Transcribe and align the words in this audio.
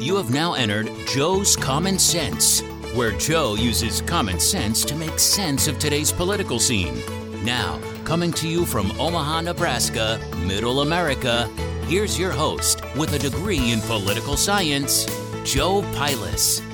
You 0.00 0.16
have 0.16 0.30
now 0.32 0.54
entered 0.54 0.90
Joe's 1.06 1.56
Common 1.56 1.98
Sense, 1.98 2.62
where 2.94 3.12
Joe 3.12 3.54
uses 3.54 4.00
common 4.00 4.40
sense 4.40 4.82
to 4.86 4.96
make 4.96 5.18
sense 5.18 5.68
of 5.68 5.78
today's 5.78 6.10
political 6.10 6.58
scene. 6.58 7.02
Now, 7.44 7.78
coming 8.04 8.32
to 8.32 8.48
you 8.48 8.64
from 8.64 8.98
Omaha, 8.98 9.42
Nebraska, 9.42 10.18
Middle 10.46 10.80
America, 10.80 11.48
here's 11.86 12.18
your 12.18 12.32
host 12.32 12.82
with 12.96 13.12
a 13.12 13.18
degree 13.18 13.72
in 13.72 13.82
political 13.82 14.38
science, 14.38 15.04
Joe 15.44 15.82
Pilas. 15.92 16.67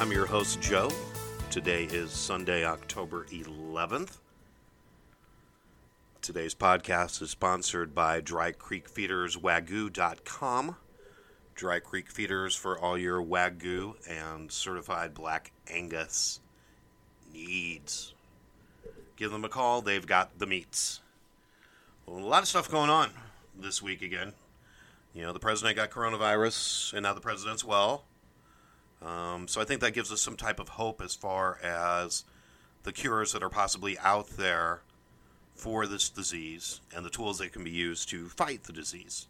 I'm 0.00 0.10
your 0.10 0.24
host, 0.24 0.62
Joe. 0.62 0.90
Today 1.50 1.84
is 1.84 2.10
Sunday, 2.10 2.64
October 2.64 3.26
11th. 3.30 4.16
Today's 6.22 6.54
podcast 6.54 7.20
is 7.20 7.28
sponsored 7.28 7.94
by 7.94 8.22
Dry 8.22 8.52
Creek 8.52 8.88
Feeders 8.88 9.36
Wagyu.com. 9.36 10.76
Dry 11.54 11.80
Creek 11.80 12.10
Feeders 12.10 12.56
for 12.56 12.78
all 12.78 12.96
your 12.96 13.22
Wagyu 13.22 13.92
and 14.08 14.50
certified 14.50 15.12
black 15.12 15.52
Angus 15.68 16.40
needs. 17.34 18.14
Give 19.16 19.30
them 19.30 19.44
a 19.44 19.50
call, 19.50 19.82
they've 19.82 20.06
got 20.06 20.38
the 20.38 20.46
meats. 20.46 21.00
Well, 22.06 22.16
a 22.16 22.24
lot 22.24 22.40
of 22.42 22.48
stuff 22.48 22.70
going 22.70 22.88
on 22.88 23.10
this 23.54 23.82
week 23.82 24.00
again. 24.00 24.32
You 25.12 25.24
know, 25.24 25.34
the 25.34 25.40
president 25.40 25.76
got 25.76 25.90
coronavirus, 25.90 26.94
and 26.94 27.02
now 27.02 27.12
the 27.12 27.20
president's 27.20 27.66
well. 27.66 28.04
Um, 29.02 29.48
so 29.48 29.60
I 29.60 29.64
think 29.64 29.80
that 29.80 29.94
gives 29.94 30.12
us 30.12 30.20
some 30.20 30.36
type 30.36 30.60
of 30.60 30.70
hope 30.70 31.00
as 31.00 31.14
far 31.14 31.58
as 31.62 32.24
the 32.82 32.92
cures 32.92 33.32
that 33.32 33.42
are 33.42 33.48
possibly 33.48 33.98
out 33.98 34.28
there 34.36 34.82
for 35.54 35.86
this 35.86 36.08
disease 36.08 36.80
and 36.94 37.04
the 37.04 37.10
tools 37.10 37.38
that 37.38 37.52
can 37.52 37.64
be 37.64 37.70
used 37.70 38.08
to 38.10 38.28
fight 38.28 38.64
the 38.64 38.72
disease. 38.72 39.26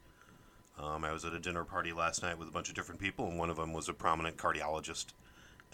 Um, 0.79 1.05
I 1.05 1.13
was 1.13 1.25
at 1.25 1.35
a 1.35 1.41
dinner 1.41 1.65
party 1.65 1.93
last 1.93 2.23
night 2.23 2.39
with 2.39 2.49
a 2.49 2.53
bunch 2.53 2.69
of 2.69 2.75
different 2.75 3.01
people, 3.01 3.27
and 3.27 3.39
one 3.39 3.51
of 3.51 3.57
them 3.57 3.73
was 3.73 3.89
a 3.89 3.93
prominent 3.93 4.37
cardiologist 4.37 5.07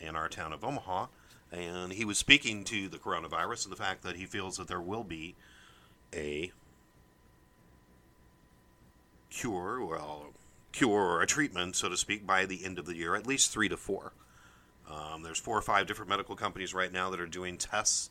in 0.01 0.17
our 0.17 0.29
town 0.29 0.53
of 0.53 0.65
Omaha. 0.65 1.07
And 1.53 1.93
he 1.93 2.05
was 2.05 2.19
speaking 2.19 2.65
to 2.65 2.89
the 2.89 2.99
coronavirus 2.99 3.65
and 3.65 3.73
the 3.73 3.77
fact 3.77 4.03
that 4.03 4.17
he 4.17 4.27
feels 4.27 4.57
that 4.57 4.67
there 4.67 4.81
will 4.81 5.05
be 5.05 5.37
a 6.15 6.51
cure, 9.31 9.85
well, 9.85 10.33
cure 10.77 11.01
or 11.01 11.23
a 11.23 11.27
treatment, 11.27 11.75
so 11.75 11.89
to 11.89 11.97
speak, 11.97 12.27
by 12.27 12.45
the 12.45 12.65
end 12.65 12.79
of 12.79 12.85
the 12.85 12.95
year, 12.95 13.15
at 13.15 13.27
least 13.27 13.51
three 13.51 13.69
to 13.69 13.77
four. 13.77 14.13
Um, 14.91 15.23
there's 15.23 15.39
four 15.39 15.57
or 15.57 15.63
five 15.63 15.87
different 15.87 16.11
medical 16.11 16.37
companies 16.37 16.75
right 16.75 16.93
now 16.93 17.09
that 17.11 17.19
are 17.19 17.27
doing 17.27 17.57
tests 17.57 18.11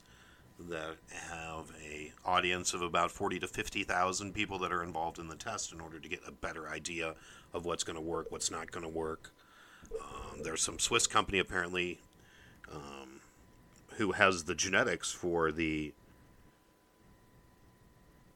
that 0.59 0.95
have 1.29 1.71
a 1.85 2.11
audience 2.25 2.73
of 2.73 2.81
about 2.81 3.11
40 3.11 3.39
to 3.39 3.47
50,000 3.47 4.33
people 4.33 4.57
that 4.59 4.71
are 4.71 4.83
involved 4.83 5.19
in 5.19 5.27
the 5.27 5.35
test 5.35 5.73
in 5.73 5.79
order 5.79 5.99
to 5.99 6.09
get 6.09 6.21
a 6.27 6.31
better 6.31 6.67
idea 6.67 7.13
of 7.53 7.65
what's 7.65 7.83
going 7.83 7.97
to 7.97 8.01
work, 8.01 8.31
what's 8.31 8.49
not 8.49 8.71
going 8.71 8.83
to 8.83 8.89
work. 8.89 9.31
Um, 10.01 10.41
there's 10.43 10.61
some 10.61 10.79
Swiss 10.79 11.05
company 11.05 11.37
apparently 11.37 11.99
um, 12.73 13.21
who 13.97 14.13
has 14.13 14.45
the 14.45 14.55
genetics 14.55 15.11
for 15.11 15.51
the 15.51 15.93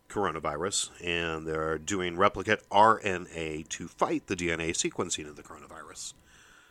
coronavirus, 0.10 0.90
and 1.04 1.48
they're 1.48 1.78
doing 1.78 2.18
replicate 2.18 2.68
RNA 2.70 3.70
to 3.70 3.88
fight 3.88 4.28
the 4.28 4.36
DNA 4.36 4.72
sequencing 4.72 5.28
of 5.28 5.36
the 5.36 5.44
coronavirus. 5.44 6.14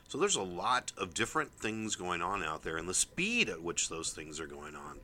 So 0.09 0.19
there's 0.19 0.37
a 0.37 0.43
lot 0.43 0.93
of 0.97 1.15
different 1.15 1.53
things 1.53 1.97
going 1.97 2.23
on 2.23 2.43
out 2.43 2.63
there, 2.63 2.77
and 2.77 2.89
the 2.89 2.95
speed 2.95 3.49
at 3.49 3.63
which 3.63 3.89
those 3.89 4.11
things 4.11 4.41
are 4.41 4.47
going 4.47 4.75
on 4.75 4.99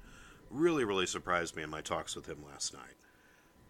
really, 0.51 0.85
really 0.85 1.07
surprised 1.07 1.57
me 1.57 1.63
in 1.63 1.71
my 1.71 1.81
talks 1.81 2.17
with 2.17 2.27
him 2.27 2.39
last 2.51 2.73
night. 2.73 2.97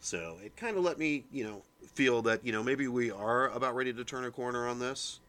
So 0.00 0.36
it 0.44 0.56
kind 0.56 0.76
of 0.76 0.84
let 0.84 0.98
me, 0.98 1.24
you 1.32 1.44
know, 1.44 1.62
feel 1.94 2.22
that, 2.22 2.44
you 2.44 2.52
know, 2.52 2.62
maybe 2.62 2.86
we 2.88 3.10
are 3.10 3.48
about 3.50 3.74
ready 3.74 3.92
to 3.92 4.04
turn 4.04 4.24
a 4.24 4.30
corner 4.30 4.68
on 4.68 4.78
this. 4.78 5.20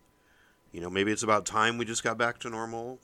You 0.71 0.81
know, 0.81 0.89
maybe 0.89 1.11
it's 1.11 1.23
about 1.23 1.45
time 1.45 1.77
we 1.77 1.85
just 1.85 2.03
got 2.03 2.17
back 2.17 2.39
to 2.39 2.49
normal. 2.49 2.99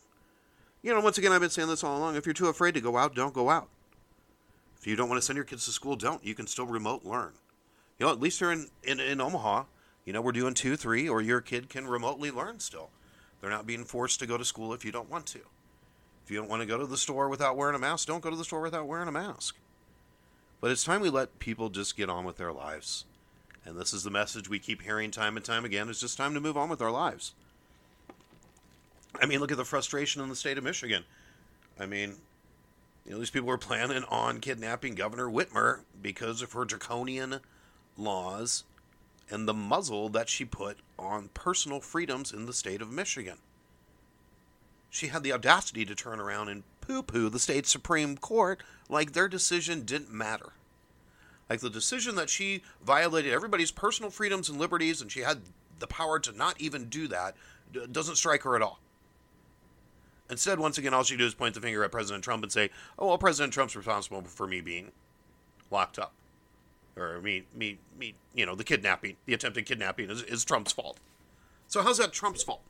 You 0.81 0.93
know, 0.93 0.99
once 0.99 1.17
again, 1.17 1.31
I've 1.31 1.41
been 1.41 1.49
saying 1.49 1.69
this 1.69 1.83
all 1.83 1.97
along. 1.97 2.17
If 2.17 2.25
you're 2.25 2.33
too 2.33 2.47
afraid 2.47 2.73
to 2.73 2.81
go 2.81 2.97
out, 2.97 3.15
don't 3.15 3.33
go 3.33 3.49
out. 3.49 3.69
If 4.81 4.87
you 4.87 4.95
don't 4.95 5.09
want 5.09 5.21
to 5.21 5.25
send 5.25 5.37
your 5.37 5.45
kids 5.45 5.65
to 5.65 5.71
school, 5.71 5.95
don't. 5.95 6.25
You 6.25 6.33
can 6.33 6.47
still 6.47 6.65
remote 6.65 7.05
learn. 7.05 7.33
You 7.99 8.07
know, 8.07 8.11
at 8.11 8.19
least 8.19 8.41
you're 8.41 8.51
in, 8.51 8.67
in, 8.83 8.99
in 8.99 9.21
Omaha. 9.21 9.65
You 10.05 10.13
know, 10.13 10.21
we're 10.21 10.31
doing 10.31 10.55
two, 10.55 10.75
three, 10.75 11.07
or 11.07 11.21
your 11.21 11.39
kid 11.39 11.69
can 11.69 11.87
remotely 11.87 12.31
learn 12.31 12.59
still. 12.59 12.89
They're 13.39 13.51
not 13.51 13.67
being 13.67 13.85
forced 13.85 14.19
to 14.19 14.25
go 14.25 14.37
to 14.37 14.45
school 14.45 14.73
if 14.73 14.83
you 14.83 14.91
don't 14.91 15.09
want 15.09 15.27
to. 15.27 15.39
If 16.25 16.31
you 16.31 16.37
don't 16.37 16.49
want 16.49 16.63
to 16.63 16.67
go 16.67 16.79
to 16.79 16.87
the 16.87 16.97
store 16.97 17.29
without 17.29 17.55
wearing 17.55 17.75
a 17.75 17.79
mask, 17.79 18.07
don't 18.07 18.23
go 18.23 18.31
to 18.31 18.35
the 18.35 18.43
store 18.43 18.61
without 18.61 18.87
wearing 18.87 19.07
a 19.07 19.11
mask. 19.11 19.55
But 20.59 20.71
it's 20.71 20.83
time 20.83 21.01
we 21.01 21.09
let 21.09 21.37
people 21.37 21.69
just 21.69 21.95
get 21.95 22.09
on 22.09 22.25
with 22.25 22.37
their 22.37 22.51
lives. 22.51 23.05
And 23.65 23.79
this 23.79 23.93
is 23.93 24.03
the 24.03 24.09
message 24.09 24.49
we 24.49 24.57
keep 24.57 24.81
hearing 24.81 25.11
time 25.11 25.37
and 25.37 25.45
time 25.45 25.65
again. 25.65 25.89
It's 25.89 25.99
just 25.99 26.17
time 26.17 26.33
to 26.33 26.41
move 26.41 26.57
on 26.57 26.69
with 26.69 26.81
our 26.81 26.91
lives. 26.91 27.33
I 29.21 29.27
mean, 29.27 29.39
look 29.39 29.51
at 29.51 29.57
the 29.57 29.65
frustration 29.65 30.21
in 30.21 30.29
the 30.29 30.35
state 30.35 30.57
of 30.57 30.63
Michigan. 30.63 31.03
I 31.79 31.85
mean, 31.85 32.15
you 33.05 33.11
know, 33.11 33.19
these 33.19 33.29
people 33.29 33.47
were 33.47 33.57
planning 33.57 34.03
on 34.09 34.39
kidnapping 34.39 34.95
Governor 34.95 35.27
Whitmer 35.27 35.79
because 36.01 36.41
of 36.41 36.53
her 36.53 36.65
draconian 36.65 37.39
laws 37.97 38.63
and 39.29 39.47
the 39.47 39.53
muzzle 39.53 40.09
that 40.09 40.29
she 40.29 40.45
put 40.45 40.77
on 40.99 41.29
personal 41.33 41.79
freedoms 41.79 42.31
in 42.31 42.45
the 42.45 42.53
state 42.53 42.81
of 42.81 42.91
Michigan. 42.91 43.37
She 44.89 45.07
had 45.07 45.23
the 45.23 45.33
audacity 45.33 45.85
to 45.85 45.95
turn 45.95 46.19
around 46.19 46.49
and 46.49 46.63
poo 46.81 47.01
poo 47.01 47.29
the 47.29 47.39
state 47.39 47.65
Supreme 47.65 48.17
Court 48.17 48.61
like 48.89 49.13
their 49.13 49.29
decision 49.29 49.83
didn't 49.83 50.11
matter. 50.11 50.49
Like 51.49 51.61
the 51.61 51.69
decision 51.69 52.15
that 52.15 52.29
she 52.29 52.61
violated 52.85 53.33
everybody's 53.33 53.71
personal 53.71 54.11
freedoms 54.11 54.49
and 54.49 54.59
liberties 54.59 55.01
and 55.01 55.11
she 55.11 55.21
had 55.21 55.39
the 55.79 55.87
power 55.87 56.19
to 56.19 56.31
not 56.31 56.59
even 56.59 56.89
do 56.89 57.07
that 57.07 57.35
doesn't 57.91 58.17
strike 58.17 58.43
her 58.43 58.55
at 58.55 58.61
all. 58.61 58.79
Instead, 60.31 60.59
once 60.59 60.77
again, 60.77 60.93
all 60.93 61.03
she 61.03 61.17
do 61.17 61.25
is 61.25 61.33
point 61.33 61.53
the 61.53 61.59
finger 61.59 61.83
at 61.83 61.91
President 61.91 62.23
Trump 62.23 62.41
and 62.41 62.51
say, 62.51 62.69
"Oh, 62.97 63.07
well, 63.07 63.17
President 63.17 63.53
Trump's 63.53 63.75
responsible 63.75 64.21
for 64.21 64.47
me 64.47 64.61
being 64.61 64.93
locked 65.69 65.99
up, 65.99 66.13
or 66.95 67.21
me, 67.21 67.43
me, 67.53 67.79
me. 67.99 68.15
You 68.33 68.45
know, 68.45 68.55
the 68.55 68.63
kidnapping, 68.63 69.17
the 69.25 69.33
attempted 69.33 69.65
kidnapping 69.65 70.09
is, 70.09 70.23
is 70.23 70.45
Trump's 70.45 70.71
fault." 70.71 70.99
So 71.67 71.83
how's 71.83 71.97
that 71.97 72.13
Trump's 72.13 72.43
fault? 72.43 72.61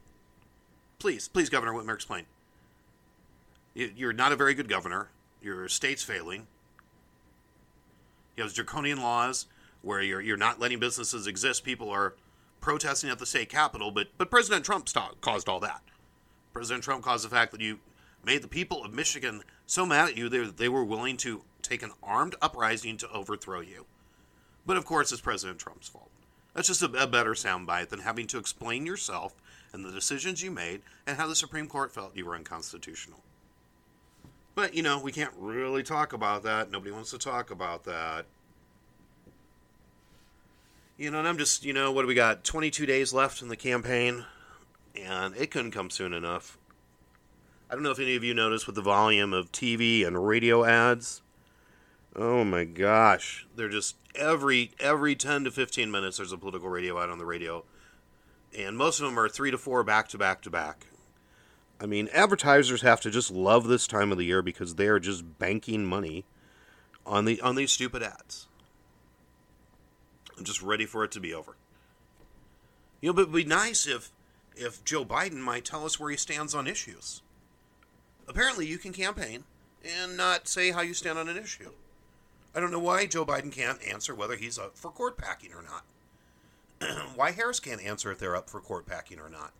Please, 0.97 1.27
please, 1.27 1.49
Governor 1.49 1.73
Whitmer, 1.73 1.93
explain. 1.93 2.25
You're 3.75 4.11
not 4.11 4.31
a 4.31 4.35
very 4.35 4.55
good 4.55 4.67
governor. 4.67 5.09
Your 5.41 5.69
state's 5.69 6.03
failing. 6.03 6.47
You 8.35 8.43
have 8.43 8.53
draconian 8.53 9.01
laws 9.01 9.45
where 9.83 10.01
you're 10.01 10.21
you're 10.21 10.35
not 10.35 10.59
letting 10.59 10.79
businesses 10.79 11.27
exist. 11.27 11.63
People 11.63 11.91
are 11.91 12.15
protesting 12.59 13.11
at 13.11 13.19
the 13.19 13.25
state 13.27 13.49
capitol, 13.49 13.91
but 13.91 14.07
but 14.17 14.31
President 14.31 14.65
Trump 14.65 14.89
caused 15.21 15.47
all 15.47 15.59
that. 15.59 15.83
President 16.53 16.83
Trump 16.83 17.03
caused 17.03 17.25
the 17.25 17.29
fact 17.29 17.51
that 17.51 17.61
you 17.61 17.79
made 18.23 18.41
the 18.41 18.47
people 18.47 18.83
of 18.83 18.93
Michigan 18.93 19.43
so 19.65 19.85
mad 19.85 20.09
at 20.09 20.17
you 20.17 20.29
that 20.29 20.57
they 20.57 20.69
were 20.69 20.83
willing 20.83 21.17
to 21.17 21.43
take 21.61 21.83
an 21.83 21.91
armed 22.03 22.35
uprising 22.41 22.97
to 22.97 23.11
overthrow 23.11 23.61
you. 23.61 23.85
But 24.65 24.77
of 24.77 24.85
course, 24.85 25.11
it's 25.11 25.21
President 25.21 25.59
Trump's 25.59 25.87
fault. 25.87 26.09
That's 26.53 26.67
just 26.67 26.81
a, 26.81 27.03
a 27.03 27.07
better 27.07 27.31
soundbite 27.31 27.89
than 27.89 27.99
having 27.99 28.27
to 28.27 28.37
explain 28.37 28.85
yourself 28.85 29.33
and 29.73 29.85
the 29.85 29.91
decisions 29.91 30.43
you 30.43 30.51
made 30.51 30.81
and 31.07 31.17
how 31.17 31.27
the 31.27 31.35
Supreme 31.35 31.67
Court 31.67 31.93
felt 31.93 32.15
you 32.15 32.25
were 32.25 32.35
unconstitutional. 32.35 33.21
But, 34.53 34.73
you 34.73 34.83
know, 34.83 34.99
we 34.99 35.13
can't 35.13 35.33
really 35.37 35.81
talk 35.81 36.11
about 36.11 36.43
that. 36.43 36.69
Nobody 36.69 36.91
wants 36.91 37.11
to 37.11 37.17
talk 37.17 37.51
about 37.51 37.85
that. 37.85 38.25
You 40.97 41.09
know, 41.09 41.19
and 41.19 41.27
I'm 41.27 41.37
just, 41.37 41.63
you 41.63 41.73
know, 41.73 41.91
what 41.91 42.01
do 42.01 42.07
we 42.07 42.13
got? 42.13 42.43
22 42.43 42.85
days 42.85 43.13
left 43.13 43.41
in 43.41 43.47
the 43.47 43.55
campaign 43.55 44.25
and 44.95 45.35
it 45.35 45.51
couldn't 45.51 45.71
come 45.71 45.89
soon 45.89 46.13
enough. 46.13 46.57
I 47.69 47.73
don't 47.73 47.83
know 47.83 47.91
if 47.91 47.99
any 47.99 48.15
of 48.15 48.23
you 48.23 48.33
noticed 48.33 48.65
with 48.65 48.75
the 48.75 48.81
volume 48.81 49.33
of 49.33 49.51
TV 49.51 50.05
and 50.05 50.27
radio 50.27 50.65
ads. 50.65 51.21
Oh 52.15 52.43
my 52.43 52.65
gosh, 52.65 53.47
they're 53.55 53.69
just 53.69 53.95
every 54.15 54.71
every 54.79 55.15
10 55.15 55.45
to 55.45 55.51
15 55.51 55.89
minutes 55.89 56.17
there's 56.17 56.33
a 56.33 56.37
political 56.37 56.67
radio 56.67 57.01
ad 57.01 57.09
on 57.09 57.17
the 57.17 57.25
radio. 57.25 57.63
And 58.57 58.77
most 58.77 58.99
of 58.99 59.05
them 59.05 59.17
are 59.17 59.29
3 59.29 59.51
to 59.51 59.57
4 59.57 59.83
back 59.85 60.09
to 60.09 60.17
back 60.17 60.41
to 60.41 60.49
back. 60.49 60.87
I 61.79 61.85
mean, 61.85 62.09
advertisers 62.13 62.81
have 62.81 63.01
to 63.01 63.09
just 63.09 63.31
love 63.31 63.67
this 63.67 63.87
time 63.87 64.11
of 64.11 64.17
the 64.17 64.25
year 64.25 64.41
because 64.41 64.75
they 64.75 64.87
are 64.87 64.99
just 64.99 65.39
banking 65.39 65.85
money 65.85 66.25
on 67.05 67.25
the 67.25 67.39
on 67.41 67.55
these 67.55 67.71
stupid 67.71 68.03
ads. 68.03 68.47
I'm 70.37 70.43
just 70.43 70.61
ready 70.61 70.85
for 70.85 71.03
it 71.03 71.11
to 71.11 71.19
be 71.19 71.33
over. 71.33 71.55
You 72.99 73.09
know, 73.09 73.13
but 73.13 73.21
it'd 73.23 73.33
be 73.33 73.45
nice 73.45 73.87
if 73.87 74.11
if 74.55 74.83
Joe 74.83 75.05
Biden 75.05 75.39
might 75.39 75.65
tell 75.65 75.85
us 75.85 75.99
where 75.99 76.11
he 76.11 76.17
stands 76.17 76.53
on 76.53 76.67
issues. 76.67 77.21
Apparently, 78.27 78.67
you 78.67 78.77
can 78.77 78.93
campaign 78.93 79.43
and 79.83 80.15
not 80.15 80.47
say 80.47 80.71
how 80.71 80.81
you 80.81 80.93
stand 80.93 81.17
on 81.17 81.29
an 81.29 81.37
issue. 81.37 81.71
I 82.53 82.59
don't 82.59 82.71
know 82.71 82.79
why 82.79 83.05
Joe 83.05 83.25
Biden 83.25 83.51
can't 83.51 83.81
answer 83.87 84.13
whether 84.13 84.35
he's 84.35 84.59
up 84.59 84.77
for 84.77 84.91
court 84.91 85.17
packing 85.17 85.51
or 85.53 85.63
not. 85.63 85.85
why 87.15 87.31
Harris 87.31 87.59
can't 87.59 87.81
answer 87.81 88.11
if 88.11 88.19
they're 88.19 88.35
up 88.35 88.49
for 88.49 88.59
court 88.59 88.85
packing 88.85 89.19
or 89.19 89.29
not. 89.29 89.53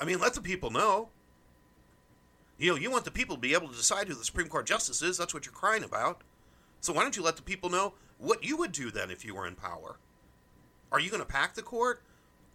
I 0.00 0.04
mean, 0.04 0.20
let 0.20 0.34
the 0.34 0.40
people 0.40 0.70
know. 0.70 1.08
You 2.58 2.72
know, 2.72 2.76
you 2.76 2.90
want 2.90 3.04
the 3.04 3.10
people 3.10 3.36
to 3.36 3.40
be 3.40 3.54
able 3.54 3.68
to 3.68 3.76
decide 3.76 4.08
who 4.08 4.14
the 4.14 4.24
Supreme 4.24 4.48
Court 4.48 4.66
justice 4.66 5.02
is. 5.02 5.16
That's 5.16 5.32
what 5.32 5.46
you're 5.46 5.52
crying 5.52 5.84
about. 5.84 6.22
So 6.80 6.92
why 6.92 7.02
don't 7.02 7.16
you 7.16 7.22
let 7.22 7.36
the 7.36 7.42
people 7.42 7.70
know 7.70 7.94
what 8.18 8.44
you 8.44 8.56
would 8.56 8.72
do 8.72 8.90
then 8.90 9.10
if 9.10 9.24
you 9.24 9.34
were 9.34 9.46
in 9.46 9.54
power? 9.54 9.98
Are 10.90 11.00
you 11.00 11.10
going 11.10 11.22
to 11.22 11.28
pack 11.28 11.54
the 11.54 11.62
court? 11.62 12.02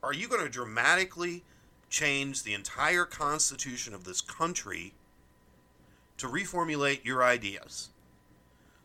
Are 0.03 0.13
you 0.13 0.27
going 0.27 0.44
to 0.44 0.50
dramatically 0.50 1.44
change 1.89 2.44
the 2.44 2.53
entire 2.53 3.05
constitution 3.05 3.94
of 3.94 4.03
this 4.03 4.19
country 4.19 4.94
to 6.17 6.27
reformulate 6.27 7.05
your 7.05 7.23
ideas? 7.23 7.89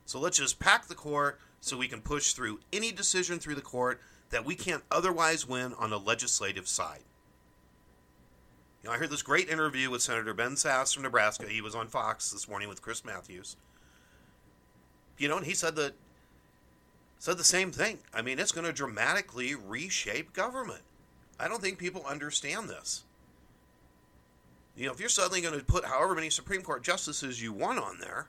So 0.06 0.20
let's 0.20 0.38
just 0.38 0.60
pack 0.60 0.86
the 0.86 0.94
court 0.94 1.40
so 1.60 1.76
we 1.76 1.88
can 1.88 2.00
push 2.00 2.32
through 2.32 2.60
any 2.72 2.92
decision 2.92 3.40
through 3.40 3.56
the 3.56 3.60
court 3.60 4.00
that 4.30 4.44
we 4.44 4.54
can't 4.54 4.84
otherwise 4.92 5.46
win 5.46 5.74
on 5.74 5.90
the 5.90 5.98
legislative 5.98 6.68
side. 6.68 7.00
You 8.82 8.88
know, 8.88 8.94
I 8.94 8.98
heard 8.98 9.10
this 9.10 9.22
great 9.22 9.48
interview 9.48 9.90
with 9.90 10.02
Senator 10.02 10.32
Ben 10.32 10.52
Sasse 10.52 10.94
from 10.94 11.02
Nebraska. 11.02 11.48
He 11.48 11.60
was 11.60 11.74
on 11.74 11.88
Fox 11.88 12.30
this 12.30 12.48
morning 12.48 12.68
with 12.68 12.80
Chris 12.80 13.04
Matthews. 13.04 13.56
You 15.18 15.26
know, 15.26 15.38
and 15.38 15.46
he 15.46 15.54
said 15.54 15.74
that 15.76 15.94
said 17.18 17.38
the 17.38 17.44
same 17.44 17.72
thing. 17.72 17.98
I 18.14 18.22
mean, 18.22 18.38
it's 18.38 18.52
going 18.52 18.66
to 18.66 18.72
dramatically 18.72 19.56
reshape 19.56 20.32
government. 20.32 20.82
I 21.38 21.48
don't 21.48 21.62
think 21.62 21.78
people 21.78 22.04
understand 22.06 22.68
this. 22.68 23.04
You 24.76 24.86
know, 24.86 24.92
if 24.92 25.00
you're 25.00 25.08
suddenly 25.08 25.40
going 25.40 25.58
to 25.58 25.64
put 25.64 25.84
however 25.84 26.14
many 26.14 26.30
Supreme 26.30 26.62
Court 26.62 26.82
justices 26.82 27.42
you 27.42 27.52
want 27.52 27.78
on 27.78 27.98
there, 28.00 28.28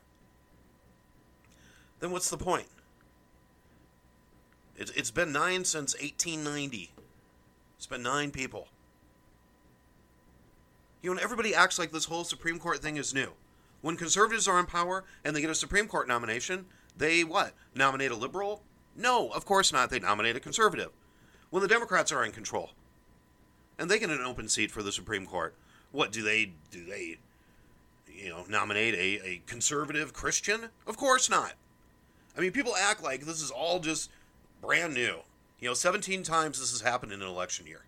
then 2.00 2.12
what's 2.12 2.30
the 2.30 2.38
point? 2.38 2.68
It's, 4.76 4.92
it's 4.92 5.12
been 5.12 5.32
nine 5.32 5.66
since 5.66 5.94
1890. 5.94 6.92
It's 7.78 7.86
been 7.86 8.02
nine 8.02 8.32
people. 8.32 8.68
You 11.02 11.10
know, 11.10 11.18
and 11.18 11.22
everybody 11.22 11.54
acts 11.54 11.78
like 11.78 11.92
this 11.92 12.06
whole 12.06 12.24
Supreme 12.24 12.60
Court 12.60 12.80
thing 12.80 12.98
is 12.98 13.14
new. 13.14 13.34
When 13.82 13.96
conservatives 13.96 14.48
are 14.48 14.60
in 14.60 14.66
power 14.66 15.06
and 15.24 15.36
they 15.36 15.42
get 15.42 15.50
a 15.50 15.56
Supreme 15.56 15.88
Court 15.88 16.08
nomination, 16.08 16.66
they 16.98 17.24
what? 17.24 17.54
Nominate 17.76 18.12
a 18.12 18.16
liberal? 18.16 18.64
No, 18.96 19.30
of 19.30 19.46
course 19.46 19.72
not. 19.72 19.90
They 19.90 20.00
nominate 20.00 20.36
a 20.36 20.42
conservative. 20.42 20.90
When 21.50 21.62
the 21.62 21.70
Democrats 21.70 22.12
are 22.12 22.26
in 22.26 22.32
control 22.32 22.72
and 23.80 23.90
they 23.90 23.98
get 23.98 24.10
an 24.10 24.22
open 24.22 24.50
seat 24.50 24.70
for 24.70 24.84
the 24.84 24.92
Supreme 24.92 25.26
Court, 25.26 25.56
what 25.92 26.12
do 26.12 26.22
they 26.22 26.52
do? 26.70 26.86
They, 26.86 27.18
you 28.14 28.30
know, 28.30 28.44
nominate 28.50 28.94
a, 28.94 29.26
a 29.26 29.42
conservative 29.48 30.14
Christian? 30.14 30.70
Of 30.86 30.98
course 30.98 31.30
not. 31.30 31.54
I 32.38 32.42
mean, 32.42 32.52
people 32.52 32.76
act 32.76 33.02
like 33.02 33.22
this 33.22 33.42
is 33.42 33.50
all 33.50 33.80
just 33.80 34.12
brand 34.62 34.94
new. 34.94 35.20
You 35.60 35.70
know, 35.70 35.74
17 35.74 36.24
times 36.24 36.60
this 36.60 36.72
has 36.72 36.81
happened 36.81 37.14
in 37.14 37.22
an 37.22 37.28
election 37.28 37.66
year. 37.66 37.81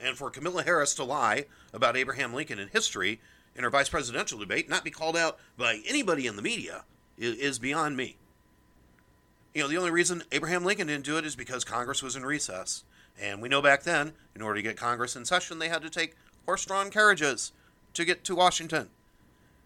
And 0.00 0.16
for 0.16 0.30
Kamala 0.30 0.62
Harris 0.62 0.94
to 0.94 1.04
lie 1.04 1.46
about 1.74 1.96
Abraham 1.96 2.32
Lincoln 2.32 2.60
in 2.60 2.68
history 2.68 3.20
in 3.56 3.64
her 3.64 3.70
vice 3.70 3.88
presidential 3.88 4.38
debate, 4.38 4.68
not 4.68 4.84
be 4.84 4.90
called 4.90 5.16
out 5.16 5.38
by 5.56 5.80
anybody 5.86 6.28
in 6.28 6.36
the 6.36 6.42
media, 6.42 6.84
is 7.18 7.58
beyond 7.58 7.96
me. 7.96 8.16
You 9.54 9.62
know, 9.62 9.68
the 9.68 9.76
only 9.76 9.90
reason 9.90 10.22
Abraham 10.30 10.64
Lincoln 10.64 10.86
didn't 10.86 11.04
do 11.04 11.18
it 11.18 11.24
is 11.24 11.34
because 11.34 11.64
Congress 11.64 12.00
was 12.00 12.14
in 12.14 12.24
recess. 12.24 12.84
And 13.20 13.42
we 13.42 13.48
know 13.48 13.60
back 13.60 13.82
then, 13.82 14.12
in 14.34 14.42
order 14.42 14.56
to 14.56 14.62
get 14.62 14.76
Congress 14.76 15.16
in 15.16 15.24
session, 15.24 15.58
they 15.58 15.68
had 15.68 15.82
to 15.82 15.90
take 15.90 16.14
horse 16.44 16.64
drawn 16.64 16.90
carriages 16.90 17.52
to 17.94 18.04
get 18.04 18.24
to 18.24 18.34
Washington. 18.34 18.90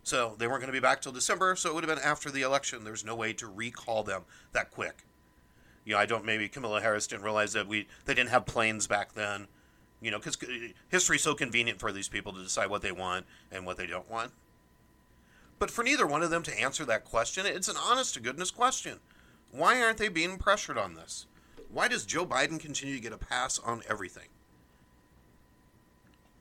So 0.03 0.35
they 0.39 0.47
weren't 0.47 0.61
going 0.61 0.73
to 0.73 0.73
be 0.73 0.81
back 0.81 1.01
till 1.01 1.13
December, 1.13 1.55
so 1.55 1.71
it 1.71 1.75
would 1.75 1.85
have 1.85 1.95
been 1.95 2.05
after 2.05 2.31
the 2.31 2.43
election. 2.43 2.85
There's 2.85 3.05
no 3.05 3.15
way 3.15 3.33
to 3.35 3.47
recall 3.47 4.03
them 4.03 4.23
that 4.53 4.71
quick. 4.71 5.05
You 5.85 5.95
know, 5.95 5.99
I 5.99 6.07
don't, 6.07 6.25
maybe 6.25 6.49
Kamala 6.49 6.81
Harris 6.81 7.07
didn't 7.07 7.25
realize 7.25 7.53
that 7.53 7.69
we, 7.69 7.87
they 8.05 8.15
didn't 8.15 8.31
have 8.31 8.47
planes 8.47 8.87
back 8.87 9.13
then. 9.13 9.47
You 10.01 10.11
know, 10.11 10.19
because 10.19 10.37
uh, 10.43 10.73
history's 10.89 11.23
so 11.23 11.35
convenient 11.35 11.79
for 11.79 11.93
these 11.93 12.09
people 12.09 12.33
to 12.33 12.43
decide 12.43 12.71
what 12.71 12.83
they 12.83 12.91
want 12.91 13.27
and 13.53 13.65
what 13.65 13.77
they 13.77 13.87
don't 13.87 14.11
want. 14.11 14.33
But 15.61 15.71
for 15.71 15.85
neither 15.85 16.07
one 16.07 16.25
of 16.25 16.31
them 16.31 16.43
to 16.43 16.61
answer 16.61 16.85
that 16.87 17.05
question, 17.05 17.47
it's 17.47 17.69
an 17.69 17.77
honest 17.77 18.15
to 18.15 18.21
goodness 18.21 18.51
question. 18.51 18.99
Why 19.53 19.81
aren't 19.81 19.99
they 19.99 20.09
being 20.09 20.39
pressured 20.39 20.77
on 20.77 20.95
this? 20.95 21.27
Why 21.73 21.89
does 21.89 22.05
Joe 22.05 22.27
Biden 22.27 22.61
continue 22.61 22.95
to 22.97 23.01
get 23.01 23.13
a 23.13 23.19
pass 23.19 23.59
on 23.59 23.83
everything? 23.89 24.29